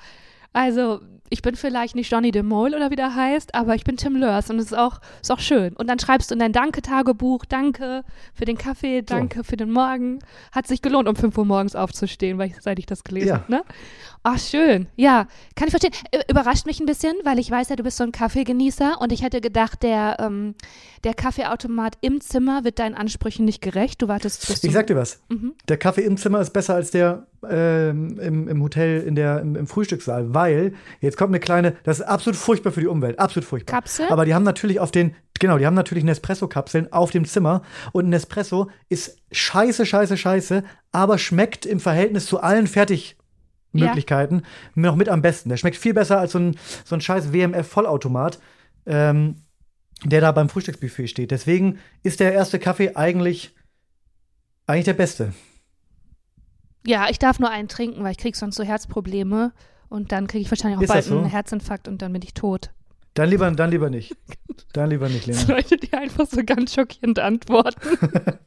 [0.53, 1.01] also
[1.33, 4.15] ich bin vielleicht nicht Johnny de Mol oder wie der heißt, aber ich bin Tim
[4.15, 5.73] Lörs und es ist auch, ist auch schön.
[5.73, 8.03] Und dann schreibst du in dein Danke-Tagebuch, danke
[8.35, 10.19] für den Kaffee, danke für den Morgen.
[10.51, 13.33] Hat sich gelohnt, um 5 Uhr morgens aufzustehen, weil ich, seit ich das gelesen Ja.
[13.35, 13.51] habe.
[13.51, 13.63] Ne?
[14.21, 14.87] Ach, schön.
[14.95, 15.91] Ja, kann ich verstehen.
[16.29, 19.23] Überrascht mich ein bisschen, weil ich weiß ja, du bist so ein Kaffeegenießer und ich
[19.23, 20.53] hätte gedacht, der, ähm,
[21.03, 24.01] der Kaffeeautomat im Zimmer wird deinen Ansprüchen nicht gerecht.
[24.03, 25.19] Du wartest bis Ich sag dir was.
[25.29, 25.53] Mhm.
[25.67, 29.55] Der Kaffee im Zimmer ist besser als der ähm, im, im Hotel, in der, im,
[29.55, 33.47] im Frühstückssaal, weil jetzt kommt eine kleine, das ist absolut furchtbar für die Umwelt, absolut
[33.47, 33.75] furchtbar.
[33.75, 34.07] Kapsel?
[34.09, 37.61] Aber die haben natürlich auf den, genau, die haben natürlich Nespresso-Kapseln auf dem Zimmer
[37.91, 44.45] und ein Nespresso ist scheiße, scheiße, scheiße, aber schmeckt im Verhältnis zu allen Fertigmöglichkeiten
[44.75, 45.49] noch mit am besten.
[45.49, 48.39] Der schmeckt viel besser als so ein, so ein scheiß WMF-Vollautomat.
[48.85, 49.35] Ähm,
[50.05, 51.31] der da beim Frühstücksbuffet steht.
[51.31, 53.55] Deswegen ist der erste Kaffee eigentlich,
[54.67, 55.33] eigentlich der beste.
[56.85, 59.53] Ja, ich darf nur einen trinken, weil ich krieg sonst so Herzprobleme
[59.93, 61.17] und dann kriege ich wahrscheinlich auch Ist bald das so?
[61.19, 62.71] einen Herzinfarkt und dann bin ich tot.
[63.13, 64.15] Dann lieber, dann lieber nicht.
[64.73, 65.41] Dann lieber nicht, Lena.
[65.47, 67.79] Leute, die einfach so ganz schockierend antworten.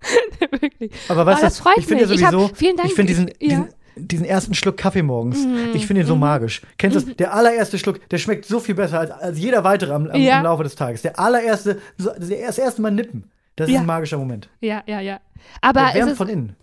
[0.60, 0.92] Wirklich.
[1.08, 2.04] Aber weißt Oh, das freut ich finde.
[2.04, 2.88] Ich hab- sowieso, vielen Dank.
[2.88, 3.34] ich finde diesen, Ja.
[3.40, 5.70] diesen, diesen ersten Schluck Kaffee morgens, Mhm.
[5.74, 6.20] ich finde ihn so Mhm.
[6.20, 6.62] magisch.
[6.78, 7.16] Kennst du das?
[7.16, 10.38] Der allererste Schluck, der schmeckt so viel besser als, als jeder weitere am, am, Ja.
[10.38, 11.02] im Laufe des Tages.
[11.02, 13.30] Der allererste, das erste, Mal nippen.
[13.56, 13.80] Das ist Ja.
[13.80, 14.48] ein magischer Moment.
[14.60, 15.18] Ja, ja, ja.
[15.60, 16.54] Aber Der ist, von innen.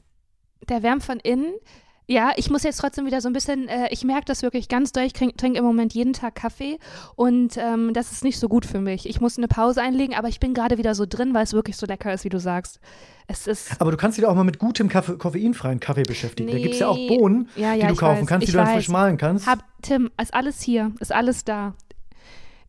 [0.70, 1.54] der wärmt von innen.
[2.08, 4.92] Ja, ich muss jetzt trotzdem wieder so ein bisschen, äh, ich merke das wirklich ganz
[4.92, 5.04] doll.
[5.04, 6.78] Ich trinke trink im Moment jeden Tag Kaffee
[7.16, 9.10] und ähm, das ist nicht so gut für mich.
[9.10, 11.78] Ich muss eine Pause einlegen, aber ich bin gerade wieder so drin, weil es wirklich
[11.78, 12.80] so lecker ist, wie du sagst.
[13.28, 13.82] Es ist.
[13.82, 16.52] Aber du kannst dich auch mal mit gutem Kaffee, koffeinfreien Kaffee beschäftigen.
[16.52, 17.18] Da gibt es ja auch Nee.
[17.18, 19.48] Bohnen, Ja, die ja, du ich kaufen weiß, kannst, die du dann frisch mahlen kannst.
[19.48, 21.74] Hab, Tim, ist alles hier, ist alles da.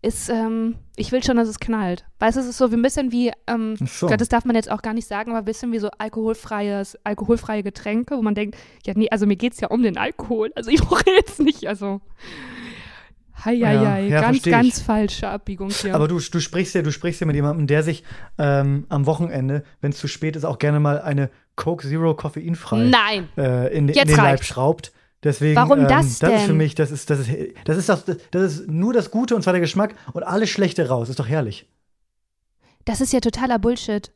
[0.06, 2.04] Ist, ähm, ich will schon, dass es knallt.
[2.20, 4.06] Weißt du, es ist so wie ein bisschen wie, ähm, so.
[4.06, 7.64] Das darf man jetzt auch gar nicht sagen, aber ein bisschen wie so alkoholfreies, alkoholfreie
[7.64, 10.52] Getränke, wo man denkt, ja, nee, also mir geht es ja um den Alkohol.
[10.54, 12.00] Also ich brauche jetzt nicht, also.
[13.44, 14.06] Hei, hei, Ja, hei.
[14.06, 15.94] ja, ganz, ganz falsche Abbiegung hier.
[15.96, 18.04] Aber du, du sprichst ja, du sprichst ja mit jemandem, der sich
[18.38, 22.84] ähm, am Wochenende, wenn es zu spät ist, auch gerne mal eine Coke Zero koffeinfrei
[22.84, 23.28] Nein!
[23.36, 24.46] äh, in, in den Leib reicht's.
[24.46, 24.92] schraubt.
[25.22, 26.56] Deswegen, Warum ähm, das das ist für denn?
[26.56, 27.30] mich, das ist, das ist,
[27.64, 30.88] das ist, das, das ist nur das Gute und zwar der Geschmack und alles Schlechte
[30.88, 31.08] raus.
[31.08, 31.66] Ist doch herrlich.
[32.84, 34.12] Das ist ja totaler Bullshit.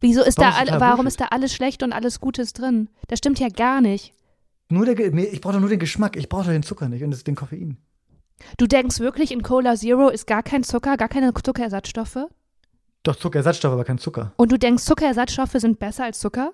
[0.00, 1.08] Wieso ist Warum da, ist all, warum Bullshit?
[1.08, 2.88] ist da alles schlecht und alles Gutes drin?
[3.08, 4.14] Das stimmt ja gar nicht.
[4.70, 6.16] Nur der, ich brauche doch nur den Geschmack.
[6.16, 7.76] Ich brauche doch den Zucker nicht und das, den Koffein.
[8.56, 12.26] Du denkst wirklich, in Cola Zero ist gar kein Zucker, gar keine Zuckerersatzstoffe?
[13.02, 14.32] Doch Zuckerersatzstoff, aber kein Zucker.
[14.36, 16.52] Und du denkst, Zuckerersatzstoffe sind besser als Zucker?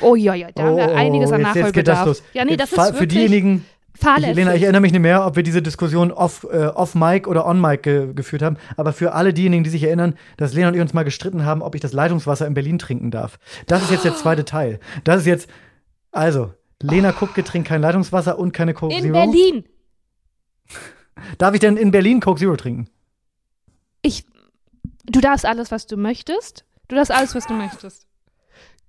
[0.00, 2.06] Oh ja, ja, da haben wir Oh, einiges an jetzt, jetzt geht das Nachholbedarf.
[2.06, 2.22] los.
[2.34, 4.36] Ja, nee, das Fa- ist Für wirklich diejenigen, ich, fahrlässig.
[4.36, 7.46] Lena, ich erinnere mich nicht mehr, ob wir diese Diskussion off, äh, off Mic oder
[7.46, 8.56] on Mic ge geführt haben.
[8.76, 11.62] Aber für alle diejenigen, die sich erinnern, dass Lena und ich uns mal gestritten haben,
[11.62, 13.38] ob ich das Leitungswasser in Berlin trinken darf.
[13.66, 14.80] Das ist jetzt der zweite Teil.
[15.04, 15.48] Das ist jetzt,
[16.10, 19.12] also, Lena Kupke trinkt kein Leitungswasser und keine Coke in Zero.
[19.12, 19.64] Berlin.
[21.38, 22.88] Darf ich denn in Berlin Coke Zero trinken?
[24.02, 24.24] Ich,
[25.06, 26.64] du darfst alles, was du möchtest.
[26.88, 28.06] Du darfst alles, was du möchtest.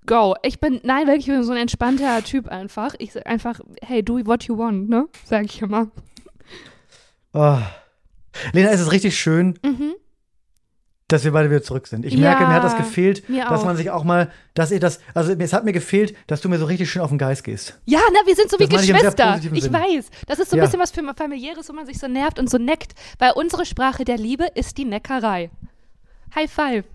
[0.05, 0.35] Go.
[0.43, 2.93] Ich bin, nein, wirklich, ich bin so ein entspannter Typ einfach.
[2.99, 5.07] Ich sag einfach, hey, do what you want, ne?
[5.25, 5.87] Sag ich immer.
[7.33, 7.57] Oh.
[8.51, 9.93] Lena, es ist richtig schön, Mhm.
[11.07, 12.05] dass wir beide wieder zurück sind.
[12.05, 14.99] Ich Ja, merke, mir hat das gefehlt, dass man sich auch mal, dass ihr das,
[15.13, 17.79] also es hat mir gefehlt, dass du mir so richtig schön auf den Geist gehst.
[17.85, 19.39] Ja, na, wir sind so wie Das ich Geschwister.
[19.51, 19.73] Ich Sinn.
[19.73, 20.09] weiß.
[20.27, 20.65] Das ist so ein Ja.
[20.65, 22.93] bisschen was für familiäres, wo man sich so nervt und so neckt.
[23.19, 25.51] Weil unsere Sprache der Liebe ist die Neckerei.
[26.35, 26.85] High five.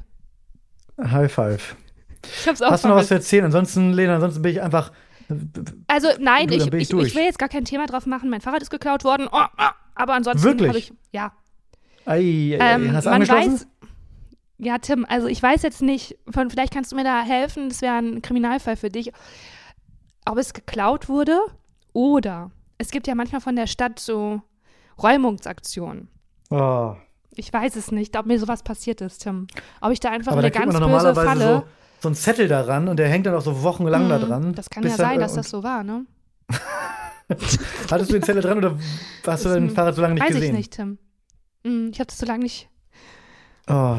[1.01, 1.77] High five.
[2.25, 3.45] Ich hab's auch Hast du noch was zu erzählen?
[3.45, 4.93] Ansonsten, Lena, ansonsten bin ich einfach.
[5.87, 8.31] Also nein, ich, ich ich, will jetzt gar kein Thema drauf machen.
[8.31, 9.29] Mein Fahrrad ist geklaut worden.
[9.31, 11.33] Oh, oh, aber ansonsten habe ich, ja.
[12.07, 12.59] Ei, ei.
[12.59, 13.53] Ähm, Hast du man angeschlossen?
[13.53, 13.67] weiß,
[14.59, 17.83] ja, Tim, also ich weiß jetzt nicht, von, vielleicht kannst du mir da helfen, das
[17.83, 19.13] wäre ein Kriminalfall für dich,
[20.25, 21.39] ob es geklaut wurde
[21.93, 24.43] oder es gibt ja manchmal von der Stadt so
[25.03, 26.09] Räumungsaktionen.
[26.51, 26.95] Oh.
[27.31, 29.47] Ich weiß es nicht, ob mir sowas passiert ist, Tim.
[29.81, 31.57] Ob ich da einfach Aber in da eine kriegt ganz böse Falle.
[31.59, 31.65] so,
[32.01, 34.53] so einen Zettel daran und der hängt dann auch so wochenlang da Mhm, dran.
[34.55, 36.07] Das kann ja sein, dass das so war, ne?
[37.91, 38.79] Hattest du den Zettel dran oder
[39.27, 40.51] hast du dein Fahrrad so lange nicht weiß gesehen?
[40.51, 40.99] ich nicht, Tim.
[41.65, 42.69] Mm, Ich habe das so lange nicht.
[43.69, 43.97] Oh.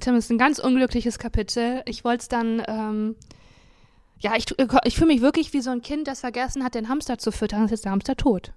[0.00, 1.82] Tim, es ist ein ganz unglückliches Kapitel.
[1.84, 3.16] Ich wollte es dann, ähm,
[4.18, 6.88] ja, ich, tu- ich fühle mich wirklich wie so ein Kind, das vergessen hat, den
[6.88, 7.62] Hamster zu füttern.
[7.62, 8.54] Jetzt ist der Hamster tot.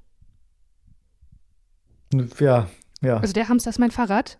[2.39, 2.67] Ja,
[3.01, 3.17] ja.
[3.17, 4.37] Also der Hamster ist mein Fahrrad.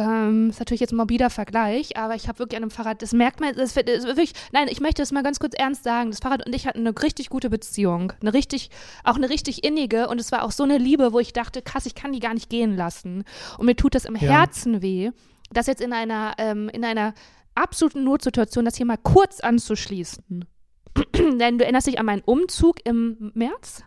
[0.00, 3.12] Ähm, ist natürlich jetzt ein morbider Vergleich, aber ich habe wirklich an einem Fahrrad, das
[3.12, 6.10] merkt man, das, das wirklich, nein, ich möchte das mal ganz kurz ernst sagen.
[6.10, 8.12] Das Fahrrad und ich hatten eine richtig gute Beziehung.
[8.22, 8.70] Eine richtig,
[9.04, 11.84] auch eine richtig innige und es war auch so eine Liebe, wo ich dachte, krass,
[11.84, 13.24] ich kann die gar nicht gehen lassen.
[13.58, 14.22] Und mir tut das im Ja.
[14.30, 15.10] Herzen weh,
[15.52, 17.12] das jetzt in einer, ähm, in einer
[17.54, 20.46] absoluten Notsituation, das hier mal kurz anzuschließen.
[21.14, 23.82] Denn du erinnerst dich an meinen Umzug im März?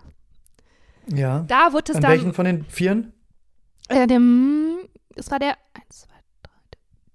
[1.07, 1.39] ja.
[1.47, 2.11] Da wird es An dann.
[2.11, 3.13] welchen von den Vieren?
[3.89, 4.77] Äh, dem,
[5.15, 6.51] das war der, eins, zwei, drei,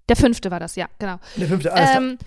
[0.07, 1.19] der fünfte war das, ja, genau.
[1.35, 1.73] Der fünfte.
[1.73, 1.89] Alles.
[1.95, 2.17] Ähm,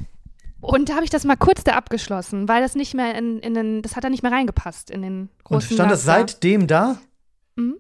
[0.61, 3.55] und da habe ich das mal kurz da abgeschlossen, weil das nicht mehr in, in
[3.55, 6.99] den, das hat da nicht mehr reingepasst in den Und großen stand das seitdem da?
[7.57, 7.79] Mhm.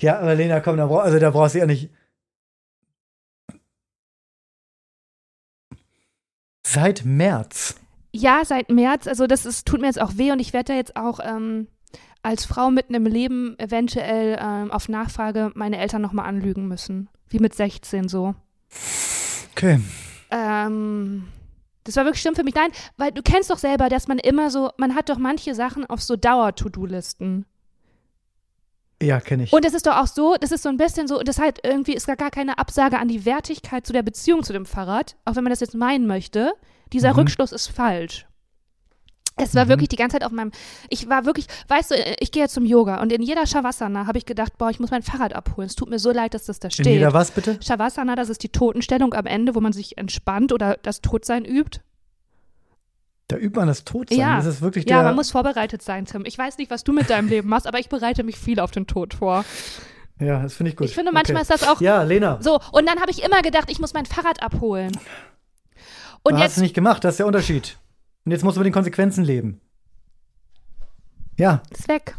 [0.00, 1.90] Ja, aber Lena, komm, da, brauch, also da brauchst du ja nicht.
[6.66, 7.74] Seit März.
[8.12, 10.74] Ja, seit März, also das ist, tut mir jetzt auch weh und ich werde da
[10.74, 11.68] jetzt auch ähm,
[12.22, 17.08] als Frau mitten im Leben eventuell ähm, auf Nachfrage meine Eltern nochmal anlügen müssen.
[17.28, 18.34] Wie mit 16 so.
[19.52, 19.80] Okay.
[20.30, 21.28] Ähm,
[21.84, 22.54] das war wirklich schlimm für mich.
[22.54, 25.86] Nein, weil du kennst doch selber, dass man immer so, man hat doch manche Sachen
[25.86, 27.46] auf so Dauer-To-Do-Listen.
[29.02, 29.52] Ja, kenne ich.
[29.52, 31.94] Und es ist doch auch so, das ist so ein bisschen so, das halt irgendwie
[31.94, 35.36] ist gar, gar keine Absage an die Wertigkeit zu der Beziehung zu dem Fahrrad, auch
[35.36, 36.52] wenn man das jetzt meinen möchte.
[36.92, 37.20] Dieser Mhm.
[37.20, 38.26] Rückschluss ist falsch.
[39.42, 40.52] Es war wirklich die ganze Zeit auf meinem,
[40.88, 44.18] ich war wirklich, weißt du, ich gehe ja zum Yoga und in jeder Shavasana habe
[44.18, 45.66] ich gedacht, boah, ich muss mein Fahrrad abholen.
[45.66, 46.86] Es tut mir so leid, dass das da steht.
[46.86, 47.58] In jeder was bitte?
[47.62, 51.80] Shavasana, das ist die Totenstellung am Ende, wo man sich entspannt oder das Todsein übt.
[53.28, 54.18] Da übt man das Todsein.
[54.18, 54.36] Ja.
[54.36, 56.24] Das ist wirklich Ja, man muss vorbereitet sein, Tim.
[56.26, 58.72] Ich weiß nicht, was du mit deinem Leben machst, aber ich bereite mich viel auf
[58.72, 59.44] den Tod vor.
[60.18, 60.88] ja, das finde ich gut.
[60.88, 61.54] Ich finde, manchmal okay.
[61.54, 62.38] ist das auch Ja, Lena.
[62.42, 62.58] so.
[62.72, 64.92] Und dann habe ich immer gedacht, ich muss mein Fahrrad abholen.
[66.22, 67.78] Und du hast jetzt es nicht gemacht, das ist der Unterschied.
[68.24, 69.60] Und jetzt musst du mit den Konsequenzen leben.
[71.38, 72.16] Ja, ist weg.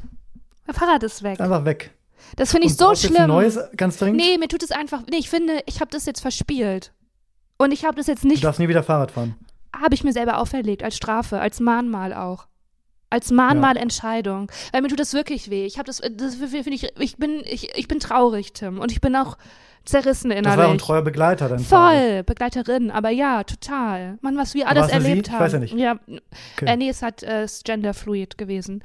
[0.66, 1.34] Mein Fahrrad ist weg.
[1.34, 1.92] ist einfach weg.
[2.38, 3.24] Das finde ich Und so brauchst jetzt schlimm.
[3.24, 4.18] Ein neues, ganz dringend.
[4.20, 5.04] Nee, mir tut es einfach.
[5.10, 6.94] Nee, ich finde, ich habe das jetzt verspielt.
[7.58, 9.36] Und ich habe das jetzt Du nicht, darfst nie wieder Fahrrad fahren.
[9.76, 12.48] habe ich mir selber auferlegt, als Strafe, als Mahnmal auch.
[13.10, 14.50] Als Mahnmalentscheidung.
[14.72, 15.66] Weil mir tut das wirklich weh.
[15.66, 18.80] Ich habe das, das finde ich, ich bin, ich, ich bin traurig, Tim.
[18.80, 19.38] Und ich bin auch
[19.86, 20.82] zerrissen Das war ein innerlich.
[20.82, 21.62] treuer Begleiter, Fahrrad.
[21.98, 24.18] Voll, Begleiterin, aber ja, total.
[24.22, 25.10] Mann, was wir alles eine sie?
[25.10, 25.40] erlebt Ich haben.
[25.42, 25.74] weiß ja nicht.
[25.76, 26.66] Ja, Okay.
[26.66, 28.84] äh, nee, es hat äh, es genderfluid gewesen.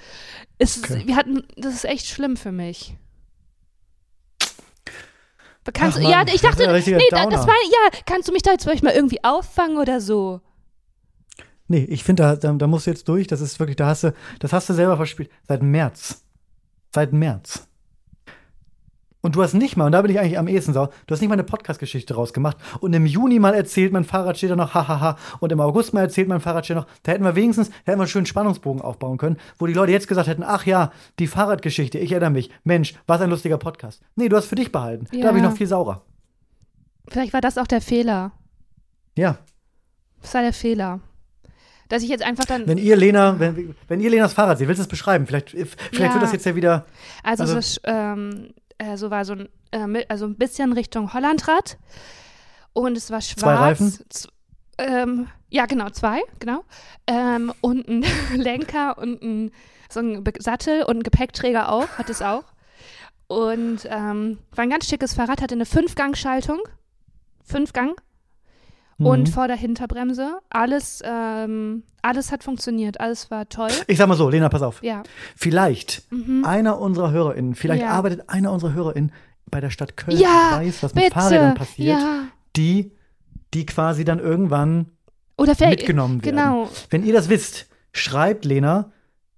[0.58, 1.02] Es Okay.
[1.06, 2.96] wir hatten, das ist echt schlimm für mich.
[5.74, 7.46] Kannst, Ach, Mann, ja, ich das dachte, richtiger nee, da, das Downer.
[7.48, 10.40] war, ja, kannst du mich da jetzt vielleicht mal irgendwie auffangen oder so?
[11.66, 13.26] Nee, ich finde, da, da, da musst du jetzt durch.
[13.26, 15.28] Das ist wirklich, da hast du, das hast du selber verspielt.
[15.48, 16.24] Seit März.
[16.94, 17.66] Seit März.
[19.26, 21.20] Und du hast nicht mal, und da bin ich eigentlich am ehesten sauer, du hast
[21.20, 24.72] nicht mal eine Podcast-Geschichte rausgemacht und im Juni mal erzählt, mein Fahrrad steht da noch,
[24.72, 26.86] hahaha, und im August mal erzählt, mein Fahrrad steht noch.
[27.02, 29.90] Da hätten wir wenigstens, da hätten wir einen schönen Spannungsbogen aufbauen können, wo die Leute
[29.90, 34.00] jetzt gesagt hätten, ach ja, die Fahrradgeschichte, ich erinnere mich, Mensch, was ein lustiger Podcast.
[34.14, 35.08] Nee, du hast für dich behalten.
[35.10, 35.24] Ja.
[35.24, 36.02] Da bin ich noch viel saurer.
[37.08, 38.30] Vielleicht war das auch der Fehler.
[39.16, 39.38] Ja.
[40.22, 41.00] Das war der Fehler.
[41.88, 44.78] Dass ich jetzt einfach dann, Wenn ihr Lena, wenn, wenn ihr Lenas Fahrrad seht, willst
[44.78, 45.26] du es beschreiben?
[45.26, 46.12] Vielleicht, vielleicht Ja.
[46.14, 46.86] wird das jetzt ja wieder.
[47.24, 51.12] also, also- es ist, ähm, äh, so war so ein, äh, also ein bisschen Richtung
[51.12, 51.78] Hollandrad
[52.72, 53.40] und es war schwarz.
[53.40, 54.04] Zwei Reifen?
[54.78, 56.64] Ähm, ja, genau, zwei, genau.
[57.06, 58.04] Ähm, und ein
[58.34, 59.52] Lenker und ein,
[59.88, 62.44] so ein Sattel und ein Gepäckträger auch, hat es auch.
[63.28, 66.60] Und ähm, war ein ganz schickes Fahrrad, hatte eine Fünfgang-Schaltung.
[67.44, 67.94] Fünfgang.
[68.98, 69.32] Und Mhm.
[69.32, 70.38] vor der Hinterbremse.
[70.48, 73.68] Alles, ähm, alles hat funktioniert, alles war toll.
[73.88, 74.82] Ich sag mal so, Lena, pass auf.
[74.82, 75.02] Ja.
[75.36, 76.44] Vielleicht Mhm.
[76.46, 77.90] einer unserer HörerInnen, vielleicht Ja.
[77.90, 79.12] arbeitet einer unserer HörerInnen
[79.50, 81.14] bei der Stadt Köln Ja, und weiß, was mit Bitte.
[81.14, 82.20] Fahrrädern passiert, Ja.
[82.56, 82.92] die,
[83.52, 84.86] die quasi dann irgendwann
[85.36, 86.36] Oder mitgenommen werden.
[86.36, 86.68] Genau.
[86.88, 88.92] Wenn ihr das wisst, schreibt Lena.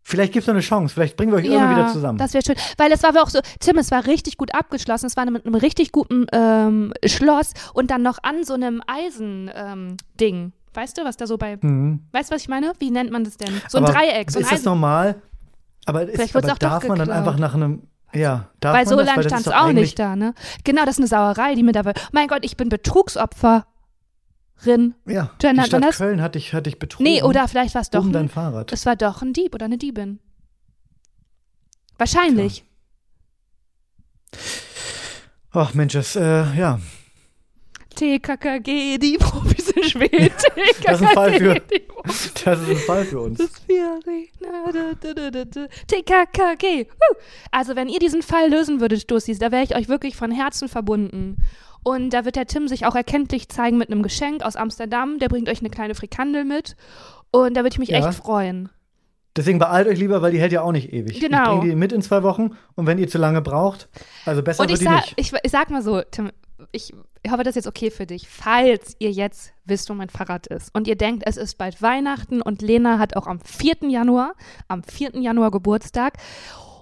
[0.08, 0.94] Vielleicht gibt es noch eine Chance.
[0.94, 2.16] Vielleicht bringen wir euch irgendwie wieder zusammen.
[2.16, 2.56] Das wäre schön.
[2.78, 5.04] Weil es war auch so, Tim, es war richtig gut abgeschlossen.
[5.04, 10.52] Es war mit einem richtig guten ähm, Schloss und dann noch an so einem Eisen-Ding.
[10.72, 11.58] weißt du, was da so bei.
[11.60, 12.06] Mhm.
[12.12, 12.72] Weißt du, was ich meine?
[12.78, 13.60] Wie nennt man das denn?
[13.68, 14.64] So ein Aber Dreieck, so ein Ist das Eisen.
[14.64, 15.20] normal?
[15.84, 17.82] Aber, Vielleicht ist, wird's aber auch darf man dann einfach nach einem.
[18.14, 19.06] Ja, darf Weil man so das?
[19.06, 20.32] lange das stand es auch nicht da, ne?
[20.64, 21.92] Genau, das ist eine Sauerei, die mir dabei.
[22.12, 22.70] Mein Gott, ich bin
[24.58, 24.94] Betrugsopferin.
[25.06, 25.96] Ja, Gendert die Stadt das?
[25.96, 27.10] Köln hat dich, hat dich betrogen.
[27.10, 28.00] Nee, oder vielleicht war es doch.
[28.00, 28.72] um dein Ein, Fahrrad.
[28.72, 30.18] es war doch ein Dieb oder eine Diebin.
[31.96, 32.64] Wahrscheinlich.
[35.52, 36.78] Ach Mensch, das, äh, ja.
[37.96, 40.30] TKKG, die Profis in Schweden.
[40.84, 41.62] Das ist ein Fall für-.
[42.44, 43.38] Das ist ein Fall für uns.
[45.88, 46.84] TKKG.
[46.84, 47.16] Huh.
[47.50, 50.68] Also, wenn ihr diesen Fall lösen würdet, Stussis, da wäre ich euch wirklich von Herzen
[50.68, 51.42] verbunden.
[51.82, 55.18] Und da wird der Tim sich auch erkenntlich zeigen mit einem Geschenk aus Amsterdam.
[55.18, 56.76] Der bringt euch eine kleine Frikandel mit.
[57.30, 58.06] Und da würde ich mich Ja.
[58.06, 58.68] echt freuen.
[59.36, 61.20] Deswegen beeilt euch lieber, weil die hält ja auch nicht ewig.
[61.20, 61.38] Genau.
[61.54, 63.88] Ich bringe die mit in zwei Wochen und wenn ihr zu lange braucht,
[64.24, 65.12] also besser Und ich, wird die nicht.
[65.16, 66.32] ich, ich sag mal so, Tim,
[66.72, 68.28] ich, ich hoffe, das ist jetzt okay für dich.
[68.28, 72.42] Falls ihr jetzt wisst, wo mein Fahrrad ist und ihr denkt, es ist bald Weihnachten
[72.42, 73.88] und Lena hat auch am 4.
[73.88, 74.32] Januar,
[74.66, 75.20] am 4.
[75.20, 76.14] Januar Geburtstag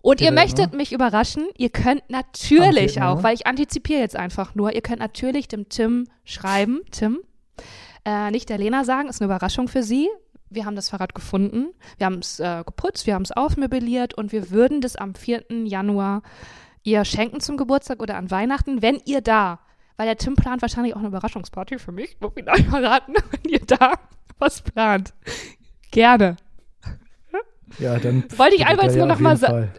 [0.06, 3.08] und ihr Bitte, möchtet mich überraschen, ihr könnt natürlich 4.
[3.08, 7.18] auch, weil ich antizipiere jetzt einfach nur, ihr könnt natürlich dem Tim schreiben, Tim,
[8.04, 10.08] äh, nicht der Lena sagen, ist eine Überraschung für sie.
[10.48, 14.30] Wir haben das Fahrrad gefunden, wir haben es äh, geputzt, wir haben es aufmöbliert und
[14.30, 15.44] wir würden das am 4.
[15.64, 16.22] Januar
[16.84, 19.58] ihr schenken zum Geburtstag oder an Weihnachten, wenn ihr da,
[19.96, 23.50] weil der Tim plant wahrscheinlich auch eine Überraschungsparty für mich, muss ich euch verraten, wenn
[23.52, 23.94] ihr da
[24.38, 25.14] was plant.
[25.90, 26.36] Gerne.
[27.80, 29.72] Ja, dann Wollte ich einfach jetzt nur auf noch mal jeden sa- Fall.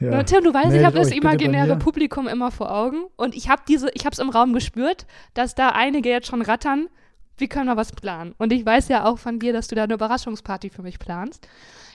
[0.00, 0.22] Ja.
[0.22, 1.76] Tim, du weißt, ich habe das imaginäre.
[1.76, 5.54] Publikum immer vor Augen und ich habe diese, ich habe es im Raum gespürt, dass
[5.54, 6.88] da einige jetzt schon rattern.
[7.36, 8.34] Wie können wir was planen?
[8.38, 11.46] Und ich weiß ja auch von dir, dass du da eine Überraschungsparty für mich planst.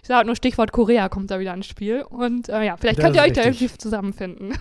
[0.01, 3.05] Ich sage nur Stichwort Korea kommt da wieder ins Spiel und äh, ja, vielleicht Das
[3.05, 3.61] könnt ihr euch da richtig.
[3.63, 4.53] irgendwie zusammenfinden.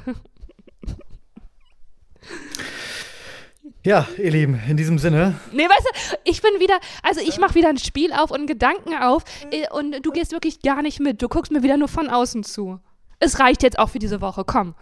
[3.84, 7.54] Ja, ihr Lieben, in diesem Sinne, Nee, weißt du, ich bin wieder, also ich mache
[7.54, 11.20] wieder ein Spiel auf und Gedanken auf äh, und du gehst wirklich gar nicht mit.
[11.20, 12.80] Du guckst mir wieder nur von außen zu.
[13.24, 14.74] Es reicht jetzt auch für diese Woche, komm.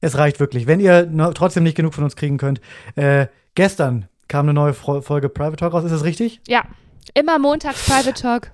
[0.00, 0.66] es reicht wirklich.
[0.66, 2.60] Wenn ihr noch trotzdem nicht genug von uns kriegen könnt,
[2.96, 6.40] äh, gestern kam eine neue Folge Private Talk raus, ist das richtig?
[6.46, 6.62] Ja,
[7.14, 8.50] immer montags Private Talk.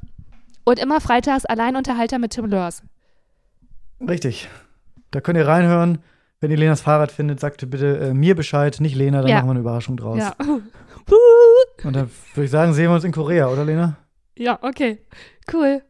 [0.66, 2.82] Und immer freitags Alleinunterhalter mit Tim Lörs.
[4.00, 4.48] Richtig.
[5.10, 5.98] Da könnt ihr reinhören.
[6.40, 9.36] Wenn ihr Lenas Fahrrad findet, sagt bitte äh, mir Bescheid, nicht Lena, dann Ja.
[9.36, 10.18] machen wir eine Überraschung draus.
[10.18, 10.34] Ja.
[11.84, 13.96] Und dann würde ich sagen, sehen wir uns in Korea, oder Lena?
[14.36, 14.98] ja, okay.
[15.52, 15.82] Cool.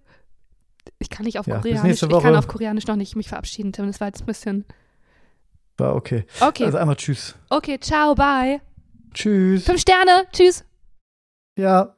[0.98, 2.02] Ich kann nicht auf Ja, Koreanisch.
[2.02, 3.86] Ich kann auf Koreanisch noch nicht mich verabschieden, Tim.
[3.86, 4.64] Das war jetzt ein bisschen.
[5.76, 6.24] War okay.
[6.40, 6.64] Okay.
[6.64, 7.34] Also einmal Tschüss.
[7.50, 8.60] Okay, ciao, bye.
[9.12, 9.64] Tschüss.
[9.64, 10.26] Fünf Sterne.
[10.32, 10.64] Tschüss.
[11.56, 11.94] Ja.